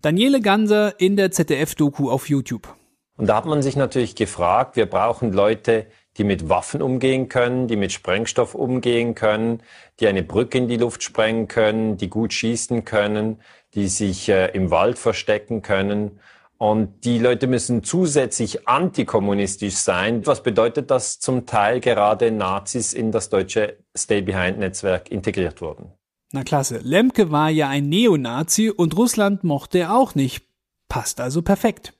Daniele 0.00 0.40
Ganser 0.40 0.98
in 1.00 1.16
der 1.16 1.30
ZDF-Doku 1.30 2.10
auf 2.10 2.28
YouTube. 2.28 2.74
Und 3.16 3.28
da 3.28 3.36
hat 3.36 3.46
man 3.46 3.62
sich 3.62 3.76
natürlich 3.76 4.16
gefragt, 4.16 4.74
wir 4.74 4.86
brauchen 4.86 5.32
Leute, 5.32 5.86
die 6.18 6.24
mit 6.24 6.48
Waffen 6.48 6.82
umgehen 6.82 7.28
können, 7.28 7.68
die 7.68 7.76
mit 7.76 7.92
Sprengstoff 7.92 8.54
umgehen 8.54 9.14
können, 9.14 9.62
die 10.00 10.06
eine 10.06 10.22
Brücke 10.22 10.58
in 10.58 10.68
die 10.68 10.76
Luft 10.76 11.02
sprengen 11.02 11.48
können, 11.48 11.96
die 11.96 12.10
gut 12.10 12.32
schießen 12.32 12.84
können, 12.84 13.40
die 13.74 13.88
sich 13.88 14.28
äh, 14.28 14.48
im 14.48 14.70
Wald 14.70 14.98
verstecken 14.98 15.62
können. 15.62 16.20
Und 16.58 17.04
die 17.04 17.18
Leute 17.18 17.48
müssen 17.48 17.82
zusätzlich 17.82 18.68
antikommunistisch 18.68 19.74
sein. 19.74 20.24
Was 20.26 20.42
bedeutet, 20.42 20.90
dass 20.90 21.18
zum 21.18 21.44
Teil 21.46 21.80
gerade 21.80 22.30
Nazis 22.30 22.92
in 22.92 23.10
das 23.10 23.30
deutsche 23.30 23.78
Stay-Behind-Netzwerk 23.96 25.10
integriert 25.10 25.60
wurden? 25.60 25.92
Na 26.30 26.44
klasse. 26.44 26.78
Lemke 26.78 27.30
war 27.30 27.50
ja 27.50 27.68
ein 27.68 27.88
Neonazi 27.88 28.70
und 28.70 28.96
Russland 28.96 29.44
mochte 29.44 29.78
er 29.78 29.94
auch 29.94 30.14
nicht. 30.14 30.46
Passt 30.88 31.20
also 31.20 31.42
perfekt. 31.42 31.94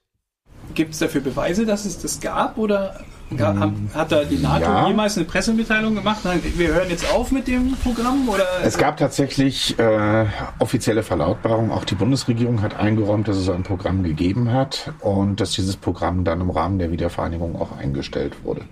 Gibt 0.74 0.92
es 0.92 1.00
dafür 1.00 1.22
Beweise, 1.22 1.66
dass 1.66 1.84
es 1.84 2.00
das 2.00 2.20
gab 2.20 2.56
oder 2.56 3.04
hat 3.40 4.12
da 4.12 4.24
die 4.24 4.38
NATO 4.38 4.64
ja. 4.64 4.88
jemals 4.88 5.16
eine 5.16 5.26
Pressemitteilung 5.26 5.94
gemacht? 5.94 6.20
Wir 6.56 6.68
hören 6.74 6.90
jetzt 6.90 7.12
auf 7.12 7.30
mit 7.30 7.46
dem 7.46 7.76
Programm? 7.82 8.28
Oder? 8.28 8.46
Es 8.64 8.78
gab 8.78 8.96
tatsächlich 8.96 9.78
äh, 9.78 10.26
offizielle 10.58 11.02
Verlautbarung. 11.02 11.70
Auch 11.70 11.84
die 11.84 11.94
Bundesregierung 11.94 12.62
hat 12.62 12.78
eingeräumt, 12.78 13.28
dass 13.28 13.36
es 13.36 13.48
ein 13.48 13.62
Programm 13.62 14.02
gegeben 14.02 14.52
hat 14.52 14.92
und 15.00 15.40
dass 15.40 15.52
dieses 15.52 15.76
Programm 15.76 16.24
dann 16.24 16.40
im 16.40 16.50
Rahmen 16.50 16.78
der 16.78 16.90
Wiedervereinigung 16.90 17.60
auch 17.60 17.76
eingestellt 17.76 18.44
wurde. 18.44 18.62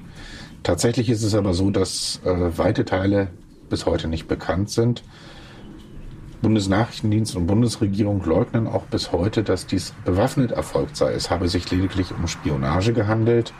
Tatsächlich 0.62 1.09
ist 1.09 1.23
es 1.23 1.35
aber 1.35 1.55
so, 1.55 1.70
dass 1.70 2.20
äh, 2.25 2.59
weite 2.59 2.85
Teile 2.85 3.29
bis 3.68 3.87
heute 3.87 4.09
nicht 4.09 4.29
bekannt 4.29 4.70
sind. 4.70 5.03
Bundesnachrichtendienst 6.42 7.37
und 7.37 7.46
Bundesregierung 7.46 8.25
leugnen 8.25 8.66
auch 8.66 8.85
bis 8.85 9.12
heute, 9.12 9.42
dass 9.42 9.66
dies 9.66 9.92
bewaffnet 10.05 10.53
erfolgt 10.53 10.96
sei. 10.96 11.12
Es 11.12 11.31
habe 11.31 11.49
sich 11.49 11.70
lediglich 11.70 12.12
um 12.12 12.27
Spionage 12.27 12.92
gehandelt. 12.92 13.53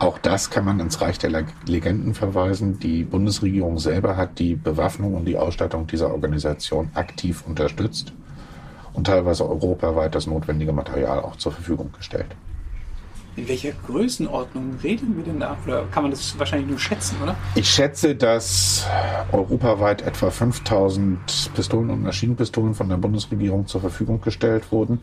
Auch 0.00 0.18
das 0.18 0.50
kann 0.50 0.64
man 0.64 0.80
ins 0.80 1.00
Reich 1.00 1.18
der 1.18 1.44
Legenden 1.66 2.14
verweisen. 2.14 2.78
Die 2.80 3.04
Bundesregierung 3.04 3.78
selber 3.78 4.16
hat 4.16 4.38
die 4.38 4.56
Bewaffnung 4.56 5.14
und 5.14 5.24
die 5.24 5.36
Ausstattung 5.36 5.86
dieser 5.86 6.10
Organisation 6.10 6.90
aktiv 6.94 7.44
unterstützt 7.46 8.12
und 8.92 9.06
teilweise 9.06 9.48
europaweit 9.48 10.14
das 10.14 10.26
notwendige 10.26 10.72
Material 10.72 11.20
auch 11.20 11.36
zur 11.36 11.52
Verfügung 11.52 11.92
gestellt. 11.96 12.26
In 13.36 13.48
welcher 13.48 13.72
Größenordnung 13.72 14.78
reden 14.82 15.16
wir 15.16 15.24
denn 15.24 15.40
da? 15.40 15.56
Oder 15.64 15.84
kann 15.90 16.04
man 16.04 16.12
das 16.12 16.38
wahrscheinlich 16.38 16.68
nur 16.68 16.78
schätzen, 16.78 17.16
oder? 17.20 17.34
Ich 17.56 17.68
schätze, 17.68 18.14
dass 18.14 18.86
europaweit 19.32 20.02
etwa 20.02 20.30
5000 20.30 21.50
Pistolen 21.52 21.90
und 21.90 22.02
Maschinenpistolen 22.04 22.74
von 22.74 22.88
der 22.88 22.96
Bundesregierung 22.96 23.66
zur 23.66 23.80
Verfügung 23.80 24.20
gestellt 24.20 24.70
wurden. 24.70 25.00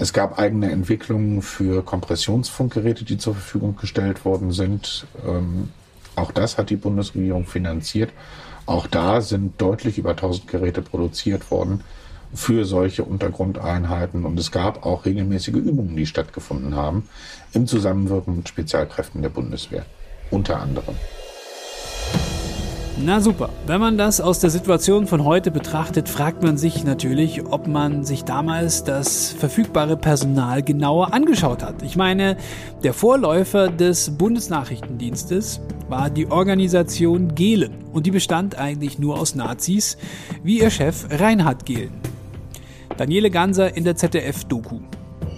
Es 0.00 0.14
gab 0.14 0.38
eigene 0.38 0.70
Entwicklungen 0.70 1.42
für 1.42 1.84
Kompressionsfunkgeräte, 1.84 3.04
die 3.04 3.18
zur 3.18 3.34
Verfügung 3.34 3.76
gestellt 3.76 4.24
worden 4.24 4.50
sind. 4.50 5.06
Ähm, 5.28 5.68
auch 6.16 6.32
das 6.32 6.56
hat 6.56 6.70
die 6.70 6.76
Bundesregierung 6.76 7.44
finanziert. 7.44 8.10
Auch 8.64 8.86
da 8.86 9.20
sind 9.20 9.60
deutlich 9.60 9.98
über 9.98 10.12
1000 10.12 10.48
Geräte 10.48 10.80
produziert 10.80 11.50
worden 11.50 11.84
für 12.32 12.64
solche 12.64 13.04
Untergrundeinheiten. 13.04 14.24
Und 14.24 14.40
es 14.40 14.50
gab 14.50 14.86
auch 14.86 15.04
regelmäßige 15.04 15.56
Übungen, 15.56 15.94
die 15.94 16.06
stattgefunden 16.06 16.74
haben, 16.74 17.06
im 17.52 17.66
Zusammenwirken 17.66 18.36
mit 18.36 18.48
Spezialkräften 18.48 19.20
der 19.20 19.28
Bundeswehr. 19.28 19.84
Unter 20.30 20.60
anderem. 20.60 20.94
Na 22.98 23.20
super. 23.20 23.50
Wenn 23.66 23.80
man 23.80 23.96
das 23.96 24.20
aus 24.20 24.40
der 24.40 24.50
Situation 24.50 25.06
von 25.06 25.24
heute 25.24 25.50
betrachtet, 25.50 26.08
fragt 26.08 26.42
man 26.42 26.58
sich 26.58 26.84
natürlich, 26.84 27.46
ob 27.46 27.66
man 27.66 28.04
sich 28.04 28.24
damals 28.24 28.84
das 28.84 29.32
verfügbare 29.32 29.96
Personal 29.96 30.62
genauer 30.62 31.14
angeschaut 31.14 31.62
hat. 31.62 31.82
Ich 31.82 31.96
meine, 31.96 32.36
der 32.82 32.92
Vorläufer 32.92 33.68
des 33.68 34.18
Bundesnachrichtendienstes 34.18 35.60
war 35.88 36.10
die 36.10 36.30
Organisation 36.30 37.34
Gehlen 37.34 37.72
und 37.92 38.06
die 38.06 38.10
bestand 38.10 38.58
eigentlich 38.58 38.98
nur 38.98 39.18
aus 39.18 39.34
Nazis, 39.34 39.96
wie 40.42 40.60
ihr 40.60 40.70
Chef 40.70 41.06
Reinhard 41.10 41.64
Gehlen. 41.64 41.92
Daniele 42.96 43.30
Ganser 43.30 43.76
in 43.76 43.84
der 43.84 43.96
ZDF-Doku. 43.96 44.80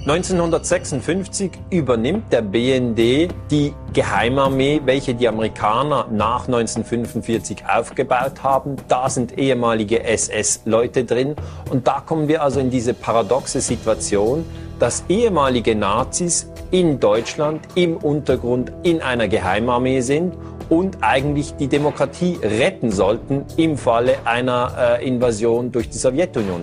1956 0.04 1.52
übernimmt 1.70 2.32
der 2.32 2.42
BND 2.42 3.32
die 3.52 3.72
Geheimarmee, 3.92 4.80
welche 4.84 5.14
die 5.14 5.28
Amerikaner 5.28 6.08
nach 6.10 6.48
1945 6.48 7.64
aufgebaut 7.72 8.42
haben. 8.42 8.74
Da 8.88 9.08
sind 9.08 9.38
ehemalige 9.38 10.02
SS-Leute 10.02 11.04
drin. 11.04 11.36
Und 11.70 11.86
da 11.86 12.02
kommen 12.04 12.26
wir 12.26 12.42
also 12.42 12.58
in 12.58 12.68
diese 12.68 12.94
paradoxe 12.94 13.60
Situation, 13.60 14.44
dass 14.80 15.04
ehemalige 15.08 15.76
Nazis 15.76 16.48
in 16.72 16.98
Deutschland 16.98 17.60
im 17.76 17.96
Untergrund 17.96 18.72
in 18.82 19.02
einer 19.02 19.28
Geheimarmee 19.28 20.00
sind 20.00 20.34
und 20.68 20.98
eigentlich 21.00 21.54
die 21.54 21.68
Demokratie 21.68 22.40
retten 22.42 22.90
sollten 22.90 23.44
im 23.56 23.78
Falle 23.78 24.16
einer 24.24 24.98
äh, 24.98 25.06
Invasion 25.06 25.70
durch 25.70 25.88
die 25.90 25.98
Sowjetunion. 25.98 26.62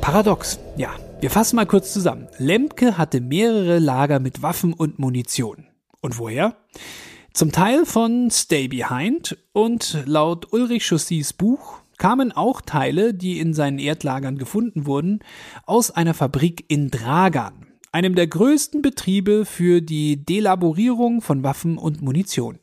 Paradox, 0.00 0.60
ja. 0.76 0.90
Wir 1.20 1.28
fassen 1.30 1.56
mal 1.56 1.66
kurz 1.66 1.92
zusammen. 1.92 2.28
Lemke 2.38 2.96
hatte 2.96 3.20
mehrere 3.20 3.78
Lager 3.78 4.20
mit 4.20 4.40
Waffen 4.40 4.72
und 4.72 4.98
Munition. 4.98 5.66
Und 6.00 6.18
woher? 6.18 6.56
Zum 7.34 7.52
Teil 7.52 7.84
von 7.84 8.30
Stay 8.30 8.68
Behind 8.68 9.36
und 9.52 10.02
laut 10.06 10.50
Ulrich 10.54 10.86
Chaussys 10.86 11.34
Buch 11.34 11.82
kamen 11.98 12.32
auch 12.32 12.62
Teile, 12.62 13.12
die 13.12 13.38
in 13.38 13.52
seinen 13.52 13.78
Erdlagern 13.78 14.38
gefunden 14.38 14.86
wurden, 14.86 15.20
aus 15.66 15.90
einer 15.90 16.14
Fabrik 16.14 16.64
in 16.68 16.90
Dragan, 16.90 17.66
einem 17.92 18.14
der 18.14 18.26
größten 18.26 18.80
Betriebe 18.80 19.44
für 19.44 19.82
die 19.82 20.24
Delaborierung 20.24 21.20
von 21.20 21.42
Waffen 21.42 21.76
und 21.76 22.00
Munition. 22.00 22.58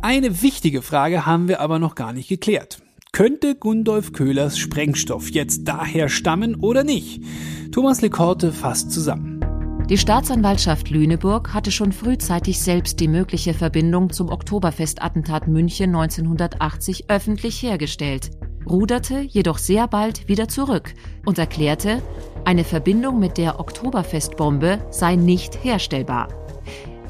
Eine 0.00 0.40
wichtige 0.40 0.80
Frage 0.80 1.26
haben 1.26 1.48
wir 1.48 1.60
aber 1.60 1.78
noch 1.78 1.94
gar 1.94 2.14
nicht 2.14 2.28
geklärt. 2.28 2.80
Könnte 3.16 3.54
Gundolf 3.54 4.12
Köhlers 4.12 4.58
Sprengstoff 4.58 5.30
jetzt 5.30 5.66
daher 5.66 6.10
stammen 6.10 6.54
oder 6.56 6.84
nicht? 6.84 7.22
Thomas 7.72 8.02
Lekorte 8.02 8.52
fasst 8.52 8.92
zusammen. 8.92 9.40
Die 9.88 9.96
Staatsanwaltschaft 9.96 10.90
Lüneburg 10.90 11.54
hatte 11.54 11.70
schon 11.70 11.92
frühzeitig 11.92 12.60
selbst 12.60 13.00
die 13.00 13.08
mögliche 13.08 13.54
Verbindung 13.54 14.10
zum 14.12 14.28
Oktoberfestattentat 14.28 15.48
München 15.48 15.94
1980 15.94 17.08
öffentlich 17.08 17.62
hergestellt, 17.62 18.32
ruderte 18.68 19.20
jedoch 19.20 19.56
sehr 19.56 19.88
bald 19.88 20.28
wieder 20.28 20.48
zurück 20.48 20.92
und 21.24 21.38
erklärte, 21.38 22.02
eine 22.44 22.64
Verbindung 22.64 23.18
mit 23.18 23.38
der 23.38 23.60
Oktoberfestbombe 23.60 24.88
sei 24.90 25.16
nicht 25.16 25.64
herstellbar. 25.64 26.28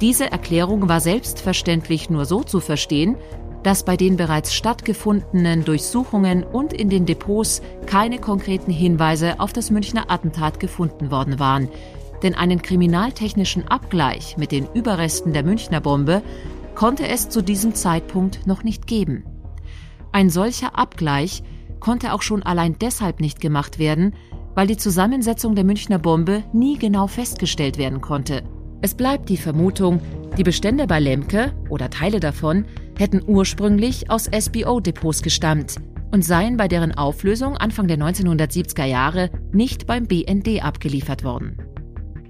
Diese 0.00 0.30
Erklärung 0.30 0.88
war 0.88 1.00
selbstverständlich 1.00 2.10
nur 2.10 2.26
so 2.26 2.44
zu 2.44 2.60
verstehen, 2.60 3.16
dass 3.62 3.84
bei 3.84 3.96
den 3.96 4.16
bereits 4.16 4.54
stattgefundenen 4.54 5.64
Durchsuchungen 5.64 6.44
und 6.44 6.72
in 6.72 6.88
den 6.88 7.06
Depots 7.06 7.62
keine 7.86 8.18
konkreten 8.18 8.70
Hinweise 8.70 9.40
auf 9.40 9.52
das 9.52 9.70
Münchner 9.70 10.10
Attentat 10.10 10.60
gefunden 10.60 11.10
worden 11.10 11.38
waren. 11.38 11.68
Denn 12.22 12.34
einen 12.34 12.62
kriminaltechnischen 12.62 13.68
Abgleich 13.68 14.36
mit 14.36 14.52
den 14.52 14.66
Überresten 14.74 15.32
der 15.32 15.44
Münchner 15.44 15.80
Bombe 15.80 16.22
konnte 16.74 17.08
es 17.08 17.28
zu 17.28 17.42
diesem 17.42 17.74
Zeitpunkt 17.74 18.46
noch 18.46 18.62
nicht 18.62 18.86
geben. 18.86 19.24
Ein 20.12 20.30
solcher 20.30 20.78
Abgleich 20.78 21.42
konnte 21.80 22.12
auch 22.12 22.22
schon 22.22 22.42
allein 22.42 22.76
deshalb 22.80 23.20
nicht 23.20 23.40
gemacht 23.40 23.78
werden, 23.78 24.14
weil 24.54 24.66
die 24.66 24.78
Zusammensetzung 24.78 25.54
der 25.54 25.64
Münchner 25.64 25.98
Bombe 25.98 26.42
nie 26.52 26.78
genau 26.78 27.06
festgestellt 27.06 27.76
werden 27.76 28.00
konnte. 28.00 28.42
Es 28.80 28.94
bleibt 28.94 29.28
die 29.28 29.36
Vermutung, 29.36 30.00
die 30.38 30.42
Bestände 30.42 30.86
bei 30.86 31.00
Lemke 31.00 31.52
oder 31.68 31.90
Teile 31.90 32.20
davon 32.20 32.64
hätten 32.98 33.22
ursprünglich 33.26 34.10
aus 34.10 34.24
SBO-Depots 34.24 35.22
gestammt 35.22 35.76
und 36.10 36.22
seien 36.24 36.56
bei 36.56 36.68
deren 36.68 36.92
Auflösung 36.92 37.56
Anfang 37.56 37.88
der 37.88 37.98
1970er 37.98 38.84
Jahre 38.84 39.30
nicht 39.52 39.86
beim 39.86 40.06
BND 40.06 40.64
abgeliefert 40.64 41.24
worden. 41.24 41.56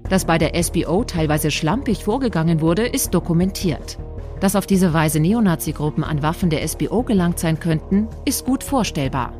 Dass 0.09 0.25
bei 0.25 0.37
der 0.37 0.61
SBO 0.61 1.03
teilweise 1.03 1.51
schlampig 1.51 2.03
vorgegangen 2.03 2.61
wurde, 2.61 2.85
ist 2.87 3.13
dokumentiert. 3.13 3.97
Dass 4.39 4.55
auf 4.55 4.67
diese 4.67 4.93
Weise 4.93 5.19
Neonazi-Gruppen 5.19 6.03
an 6.03 6.21
Waffen 6.21 6.49
der 6.49 6.65
SBO 6.67 7.03
gelangt 7.03 7.39
sein 7.39 7.59
könnten, 7.59 8.07
ist 8.25 8.45
gut 8.45 8.63
vorstellbar. 8.63 9.33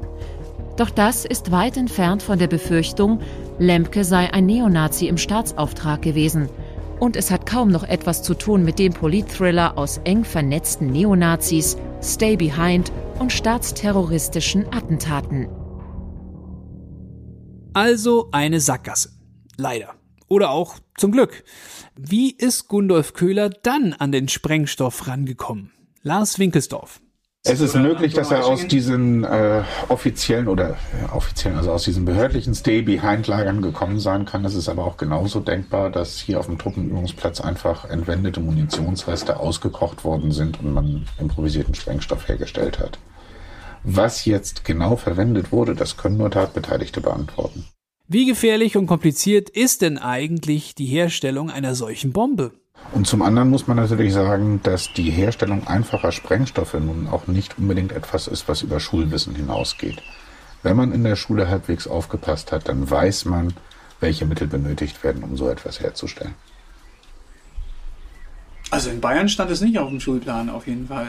Doch 0.76 0.90
das 0.90 1.26
ist 1.26 1.52
weit 1.52 1.78
entfernt 1.78 2.22
von 2.22 2.38
der 2.38 2.48
Befürchtung, 2.48 3.20
Lemke 3.60 4.04
sei 4.04 4.32
ein 4.34 4.46
Neonazi 4.46 5.08
im 5.08 5.18
Staatsauftrag 5.18 6.02
gewesen– 6.02 6.50
und 7.00 7.16
es 7.16 7.32
hat 7.32 7.46
kaum 7.46 7.70
noch 7.70 7.84
etwas 7.84 8.24
zu 8.24 8.34
tun 8.34 8.64
mit 8.64 8.80
dem 8.80 8.94
Politthriller 8.94 9.78
aus 9.78 10.00
eng 10.04 10.24
vernetzten 10.24 10.88
Neonazis, 10.88 11.78
Stay 12.02 12.36
Behind 12.36 12.92
und 13.20 13.32
staatsterroristischen 13.32 14.72
Attentaten. 14.74 15.48
Also 17.74 18.30
eine 18.32 18.60
Sackgasse. 18.60 19.12
Leider. 19.58 19.94
Oder 20.28 20.50
auch 20.52 20.80
zum 20.98 21.12
Glück. 21.12 21.44
Wie 21.96 22.32
ist 22.32 22.68
Gundolf 22.68 23.14
Köhler 23.14 23.50
dann 23.50 23.94
an 23.94 24.12
den 24.12 24.28
Sprengstoff 24.28 25.08
rangekommen? 25.08 25.72
Lars 26.02 26.40
Winkelsdorf. 26.40 27.02
Es 27.50 27.62
ist 27.62 27.76
möglich, 27.76 28.14
dass 28.14 28.32
er 28.32 28.46
aus 28.46 28.68
diesen 28.68 29.24
äh, 29.24 29.64
offiziellen 29.88 30.48
oder 30.48 30.72
äh, 30.72 31.12
offiziellen, 31.14 31.58
also 31.58 31.72
aus 31.72 31.84
diesen 31.84 32.06
behördlichen 32.06 32.54
Stay-Behind-Lagern 32.54 33.62
gekommen 33.62 34.00
sein 34.00 34.26
kann. 34.26 34.44
Es 34.46 34.56
ist 34.56 34.70
aber 34.70 34.86
auch 34.86 34.98
genauso 34.98 35.40
denkbar, 35.40 35.90
dass 35.90 36.18
hier 36.18 36.40
auf 36.40 36.48
dem 36.48 36.58
Truppenübungsplatz 36.58 37.42
einfach 37.42 37.86
entwendete 37.86 38.40
Munitionsreste 38.40 39.40
ausgekocht 39.40 40.04
worden 40.04 40.32
sind 40.32 40.60
und 40.60 40.74
man 40.74 41.08
improvisierten 41.20 41.74
Sprengstoff 41.74 42.28
hergestellt 42.28 42.80
hat. 42.80 43.00
Was 43.84 44.26
jetzt 44.26 44.66
genau 44.66 44.96
verwendet 44.96 45.52
wurde, 45.52 45.76
das 45.76 45.98
können 45.98 46.18
nur 46.18 46.32
Tatbeteiligte 46.32 47.02
beantworten. 47.02 47.66
Wie 48.10 48.26
gefährlich 48.26 48.78
und 48.78 48.88
kompliziert 48.88 49.50
ist 49.50 49.82
denn 49.82 49.98
eigentlich 49.98 50.76
die 50.76 50.86
Herstellung 50.86 51.50
einer 51.50 51.76
solchen 51.76 52.14
Bombe? 52.14 52.52
Und 52.94 53.06
zum 53.06 53.22
anderen 53.22 53.50
muss 53.50 53.68
man 53.68 53.78
natürlich 53.78 54.14
sagen, 54.14 54.62
dass 54.64 54.94
die 54.94 55.12
Herstellung 55.12 55.68
einfacher 55.68 56.12
Sprengstoffe 56.12 56.74
nun 56.74 57.08
auch 57.12 57.28
nicht 57.28 57.58
unbedingt 57.58 57.92
etwas 57.92 58.28
ist, 58.28 58.48
was 58.48 58.62
über 58.62 58.80
Schulwissen 58.80 59.36
hinausgeht. 59.36 60.02
Wenn 60.64 60.78
man 60.78 60.92
in 60.92 61.04
der 61.04 61.16
Schule 61.16 61.50
halbwegs 61.50 61.88
aufgepasst 61.88 62.52
hat, 62.52 62.70
dann 62.70 62.90
weiß 62.90 63.26
man, 63.26 63.54
welche 64.00 64.26
Mittel 64.26 64.48
benötigt 64.48 65.04
werden, 65.04 65.24
um 65.24 65.38
so 65.38 65.50
etwas 65.50 65.80
herzustellen. 65.80 66.36
Also 68.70 68.90
in 68.90 69.00
Bayern 69.00 69.30
stand 69.30 69.50
es 69.50 69.62
nicht 69.62 69.80
auf 69.80 69.90
dem 69.90 70.00
Schulplan, 70.00 70.50
auf 70.50 70.68
jeden 70.68 70.88
Fall. 70.88 71.08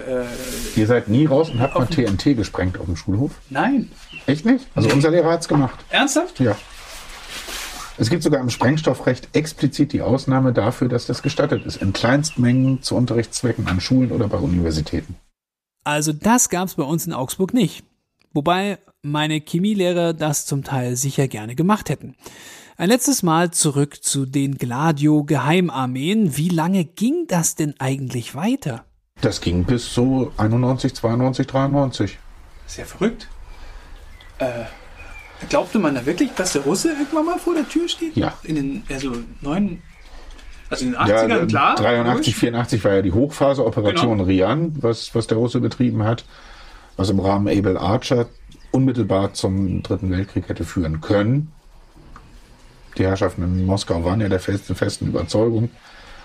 Äh, 0.77 0.79
Ihr 0.81 0.87
seid 0.87 1.09
nie 1.09 1.27
raus 1.27 1.51
und 1.51 1.61
habt 1.61 1.75
mal 1.75 1.87
TNT 1.87 2.37
gesprengt 2.37 2.79
auf 2.79 2.87
dem 2.87 2.95
Schulhof? 2.95 3.33
Nein. 3.51 3.91
Echt 4.27 4.45
nicht? 4.45 4.67
Also 4.77 4.89
unser 4.91 5.11
Lehrer 5.11 5.33
hat's 5.33 5.49
gemacht. 5.49 5.79
Ernsthaft? 5.91 6.39
Ja. 6.39 6.57
Es 8.01 8.11
gibt 8.11 8.23
sogar 8.23 8.41
im 8.41 8.49
Sprengstoffrecht 8.49 9.35
explizit 9.35 9.93
die 9.93 10.03
Ausnahme 10.03 10.53
dafür, 10.53 10.89
dass 10.89 11.07
das 11.07 11.23
gestattet 11.23 11.67
ist, 11.67 11.83
in 11.83 11.93
Kleinstmengen 11.93 12.81
zu 12.81 12.95
Unterrichtszwecken 12.95 13.67
an 13.67 13.81
Schulen 13.81 14.13
oder 14.13 14.29
bei 14.29 14.39
Universitäten. 14.39 15.17
Also 15.83 16.13
das 16.13 16.49
gab's 16.49 16.77
bei 16.77 16.85
uns 16.85 17.07
in 17.07 17.13
Augsburg 17.13 17.55
nicht. 17.55 17.85
Wobei 18.33 18.79
meine 19.03 19.41
Chemielehrer 19.41 20.13
das 20.13 20.47
zum 20.47 20.63
Teil 20.63 20.95
sicher 20.95 21.27
gerne 21.27 21.57
gemacht 21.57 21.89
hätten. 21.89 22.15
Ein 22.77 22.91
letztes 22.91 23.25
Mal 23.25 23.51
zurück 23.51 24.05
zu 24.05 24.27
den 24.27 24.57
Gladio-Geheimarmeen. 24.59 26.37
Wie 26.37 26.51
lange 26.51 26.85
ging 26.85 27.27
das 27.27 27.57
denn 27.57 27.75
eigentlich 27.81 28.37
weiter? 28.37 28.85
Das 29.21 29.41
ging 29.41 29.65
bis 29.65 29.93
so 29.93 30.31
91, 30.37 30.95
92, 30.95 31.47
93. 31.49 32.19
Sehr 32.67 32.87
verrückt. 32.87 33.27
Äh, 34.39 34.67
glaubte 35.49 35.79
man 35.79 35.95
da 35.95 36.05
wirklich, 36.07 36.31
dass 36.33 36.53
der 36.53 36.63
Russe 36.63 36.91
irgendwann 36.91 37.27
mal 37.27 37.39
vor 37.39 37.55
der 37.55 37.69
Tür 37.69 37.89
steht? 37.89 38.17
Ja. 38.17 38.35
In 38.43 38.55
den, 38.57 38.83
also 38.91 39.13
neun, 39.41 39.83
also 40.71 40.85
in 40.85 40.93
den 40.93 41.01
80ern, 41.01 41.29
ja, 41.29 41.47
klar. 41.47 41.75
83, 41.77 42.27
logisch. 42.27 42.35
84 42.35 42.85
war 42.85 42.95
ja 42.95 43.03
die 43.03 43.13
Hochphase 43.13 43.65
Operation 43.65 44.19
Genau. 44.19 44.25
Rian, 44.25 44.73
was, 44.81 45.15
was 45.15 45.27
der 45.27 45.39
Russe 45.39 45.61
betrieben 45.61 46.05
hat, 46.05 46.25
was 46.97 47.11
im 47.11 47.21
Rahmen 47.21 47.49
Able 47.49 47.81
Archer 47.81 48.27
unmittelbar 48.71 49.33
zum 49.33 49.83
Dritten 49.83 50.11
Weltkrieg 50.11 50.49
hätte 50.49 50.65
führen 50.65 51.01
können. 51.01 51.53
Die 52.99 53.05
Herrschaften 53.05 53.43
in 53.43 53.65
Moskau 53.65 54.05
waren 54.05 54.21
ja 54.21 54.29
der 54.29 54.41
festen, 54.41 54.75
festen 54.75 55.07
Überzeugung, 55.07 55.71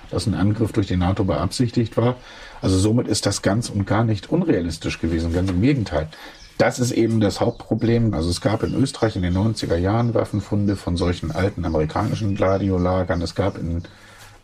dass 0.09 0.25
ein 0.27 0.33
Angriff 0.33 0.71
durch 0.71 0.87
die 0.87 0.97
NATO 0.97 1.23
beabsichtigt 1.23 1.95
war. 1.97 2.15
Also 2.61 2.77
somit 2.77 3.07
ist 3.07 3.25
das 3.25 3.41
ganz 3.41 3.69
und 3.69 3.85
gar 3.85 4.03
nicht 4.03 4.29
unrealistisch 4.29 4.99
gewesen, 4.99 5.33
ganz 5.33 5.51
im 5.51 5.61
Gegenteil. 5.61 6.09
Das 6.57 6.79
ist 6.79 6.91
eben 6.91 7.19
das 7.19 7.41
Hauptproblem. 7.41 8.13
Also 8.13 8.29
es 8.29 8.41
gab 8.41 8.63
in 8.63 8.73
Österreich 8.75 9.15
in 9.15 9.23
den 9.23 9.35
90er 9.35 9.75
Jahren 9.75 10.13
Waffenfunde 10.13 10.75
von 10.75 10.97
solchen 10.97 11.31
alten 11.31 11.65
amerikanischen 11.65 12.35
Gladiolagern. 12.35 13.21
Es 13.21 13.35
gab 13.35 13.57
in 13.57 13.83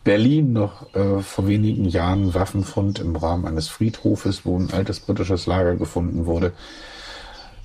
Berlin 0.02 0.52
noch 0.52 0.94
äh, 0.94 1.20
vor 1.20 1.46
wenigen 1.46 1.84
Jahren 1.84 2.34
Waffenfund 2.34 2.98
im 2.98 3.14
Rahmen 3.16 3.46
eines 3.46 3.68
Friedhofes, 3.68 4.44
wo 4.44 4.58
ein 4.58 4.72
altes 4.72 5.00
britisches 5.00 5.46
Lager 5.46 5.76
gefunden 5.76 6.26
wurde. 6.26 6.52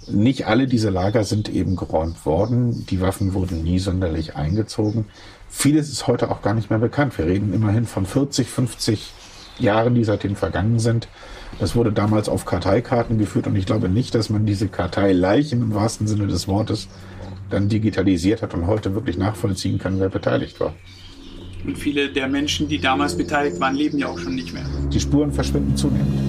Nicht 0.07 0.45
alle 0.45 0.67
diese 0.67 0.89
Lager 0.89 1.23
sind 1.23 1.49
eben 1.49 1.75
geräumt 1.75 2.25
worden. 2.25 2.85
Die 2.89 3.01
Waffen 3.01 3.33
wurden 3.33 3.63
nie 3.63 3.79
sonderlich 3.79 4.35
eingezogen. 4.35 5.05
Vieles 5.49 5.89
ist 5.89 6.05
heute 6.05 6.29
auch 6.29 6.41
gar 6.41 6.53
nicht 6.53 6.69
mehr 6.69 6.79
bekannt. 6.79 7.17
Wir 7.17 7.25
reden 7.25 7.53
immerhin 7.53 7.85
von 7.85 8.05
40, 8.05 8.47
50 8.47 9.13
Jahren, 9.59 9.95
die 9.95 10.03
seitdem 10.03 10.35
vergangen 10.35 10.79
sind. 10.79 11.07
Das 11.59 11.75
wurde 11.75 11.91
damals 11.91 12.27
auf 12.27 12.45
Karteikarten 12.45 13.17
geführt 13.17 13.47
und 13.47 13.55
ich 13.55 13.65
glaube 13.65 13.89
nicht, 13.89 14.13
dass 14.15 14.29
man 14.29 14.45
diese 14.45 14.67
Karteileichen 14.67 15.61
im 15.61 15.73
wahrsten 15.73 16.07
Sinne 16.07 16.27
des 16.27 16.47
Wortes 16.47 16.87
dann 17.49 17.69
digitalisiert 17.69 18.41
hat 18.41 18.53
und 18.53 18.67
heute 18.67 18.93
wirklich 18.95 19.17
nachvollziehen 19.17 19.77
kann, 19.77 19.99
wer 19.99 20.09
beteiligt 20.09 20.59
war. 20.59 20.73
Und 21.65 21.77
viele 21.77 22.09
der 22.09 22.27
Menschen, 22.27 22.67
die 22.67 22.79
damals 22.79 23.17
beteiligt 23.17 23.59
waren, 23.59 23.75
leben 23.75 23.97
ja 23.97 24.07
auch 24.07 24.19
schon 24.19 24.35
nicht 24.35 24.53
mehr. 24.53 24.65
Die 24.91 24.99
Spuren 24.99 25.31
verschwinden 25.31 25.75
zunehmend. 25.75 26.19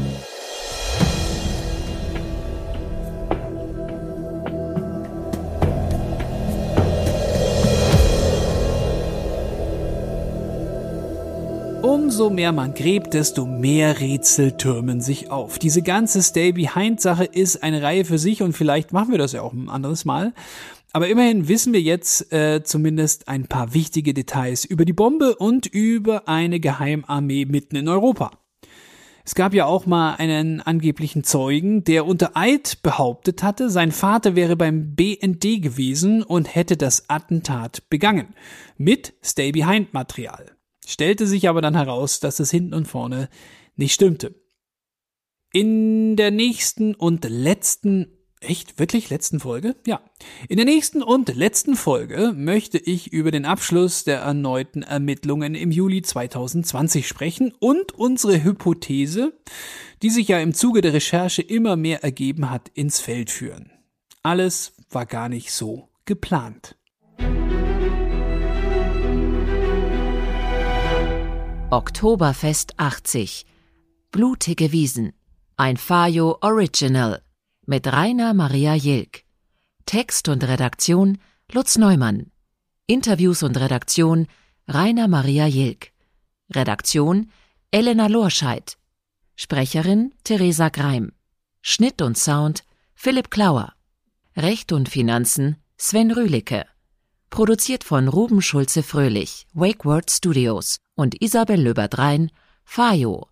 Umso 12.17 12.31
mehr 12.31 12.53
man 12.53 12.73
gräbt, 12.73 13.13
desto 13.13 13.45
mehr 13.45 14.01
Rätsel 14.01 14.53
türmen 14.53 15.03
sich 15.03 15.31
auf. 15.31 15.59
Diese 15.59 15.83
ganze 15.83 16.23
Stay-Behind-Sache 16.23 17.25
ist 17.27 17.63
eine 17.63 17.83
Reihe 17.83 18.07
für 18.07 18.17
sich 18.17 18.41
und 18.43 18.55
vielleicht 18.55 18.95
machen 18.95 19.11
wir 19.11 19.19
das 19.19 19.33
ja 19.33 19.43
auch 19.43 19.53
ein 19.53 19.69
anderes 19.69 20.07
Mal. 20.07 20.33
Aber 20.95 21.09
immerhin 21.09 21.47
wissen 21.47 21.75
wir 21.75 21.83
jetzt 21.83 22.33
äh, 22.33 22.63
zumindest 22.65 23.29
ein 23.29 23.49
paar 23.49 23.75
wichtige 23.75 24.15
Details 24.15 24.65
über 24.65 24.87
die 24.87 24.95
Bombe 24.95 25.37
und 25.37 25.67
über 25.67 26.27
eine 26.27 26.59
Geheimarmee 26.59 27.45
mitten 27.45 27.77
in 27.77 27.87
Europa. 27.87 28.31
Es 29.27 29.35
gab 29.35 29.53
ja 29.53 29.67
auch 29.67 29.85
mal 29.85 30.15
einen 30.15 30.63
angeblichen 30.63 31.23
Zeugen, 31.23 31.85
der 31.85 32.07
unter 32.07 32.35
Eid 32.35 32.79
behauptet 32.83 33.43
hatte, 33.43 33.69
sein 33.69 33.93
Vater 33.93 34.35
wäre 34.35 34.57
beim 34.57 34.95
BND 34.95 35.61
gewesen 35.61 36.23
und 36.23 36.55
hätte 36.55 36.79
das 36.79 37.11
Attentat 37.11 37.91
begangen. 37.91 38.29
Mit 38.79 39.13
Stay-Behind-Material. 39.23 40.56
Stellte 40.89 41.27
sich 41.27 41.49
aber 41.49 41.61
dann 41.61 41.75
heraus, 41.75 42.21
dass 42.21 42.39
es 42.39 42.53
hinten 42.53 42.73
und 42.73 42.87
vorne 42.87 43.29
nicht 43.75 43.93
stimmte. 43.93 44.37
In 45.53 46.15
der 46.15 46.31
nächsten 46.31 46.95
und 46.95 47.25
letzten, 47.29 48.07
echt, 48.41 48.79
wirklich 48.79 49.11
letzten 49.11 49.41
Folge? 49.41 49.75
Ja. 49.85 50.01
In 50.49 50.59
der 50.59 50.65
nächsten 50.65 51.03
und 51.03 51.35
letzten 51.35 51.75
Folge 51.75 52.33
möchte 52.37 52.79
ich 52.79 53.13
über 53.13 53.33
den 53.33 53.47
Abschluss 53.47 54.05
der 54.05 54.21
erneuten 54.21 54.83
Ermittlungen 54.83 55.57
im 55.57 55.73
Juli 55.73 56.03
2020 56.03 57.09
sprechen 57.09 57.53
und 57.59 57.93
unsere 57.93 58.45
Hypothese, 58.45 59.33
die 60.03 60.11
sich 60.11 60.29
ja 60.29 60.39
im 60.39 60.55
Zuge 60.55 60.83
der 60.83 60.93
Recherche 60.93 61.43
immer 61.43 61.75
mehr 61.75 62.05
ergeben 62.05 62.49
hat, 62.49 62.69
ins 62.75 63.01
Feld 63.01 63.31
führen. 63.31 63.73
Alles 64.23 64.73
war 64.91 65.05
gar 65.05 65.29
nicht 65.29 65.51
so 65.51 65.89
geplant. 66.05 66.76
Oktoberfest 71.71 72.79
80. 72.79 73.45
Blutige 74.13 74.71
Wiesen. 74.71 75.15
Ein 75.57 75.77
Fajo 75.77 76.39
Original. 76.41 77.23
Mit 77.67 77.89
Rainer 77.89 78.35
Maria 78.35 78.77
Jilk. 78.77 79.25
Text 79.85 80.29
und 80.29 80.45
Redaktion 80.45 81.19
Lutz 81.51 81.77
Neumann. 81.77 82.31
Interviews 82.87 83.43
und 83.43 83.57
Redaktion 83.57 84.29
Rainer 84.69 85.09
Maria 85.09 85.49
Jilk. 85.49 85.91
Redaktion 86.55 87.33
Elena 87.73 88.07
Lorscheid. 88.07 88.79
Sprecherin 89.35 90.15
Theresa 90.23 90.69
Greim. 90.69 91.15
Schnitt 91.63 92.01
und 92.01 92.17
Sound 92.17 92.63
Philipp 92.95 93.29
Klauer. 93.29 93.73
Recht 94.37 94.71
und 94.71 94.89
Finanzen 94.89 95.57
Sven 95.77 96.13
Rühlicke. 96.13 96.65
Produziert 97.31 97.85
von 97.85 98.09
Ruben 98.09 98.41
Schulze-Fröhlich, 98.41 99.47
Wakeword 99.53 100.11
Studios 100.11 100.79
und 100.95 101.21
Isabel 101.23 101.61
Löbert-Rhein, 101.61 102.31
Fajo. 102.65 103.29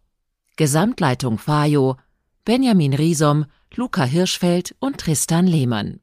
Gesamtleitung 0.57 1.39
Fajo, 1.39 1.97
Benjamin 2.45 2.95
Riesom, 2.95 3.47
Luca 3.75 4.05
Hirschfeld 4.05 4.77
und 4.79 4.99
Tristan 4.99 5.47
Lehmann. 5.47 6.01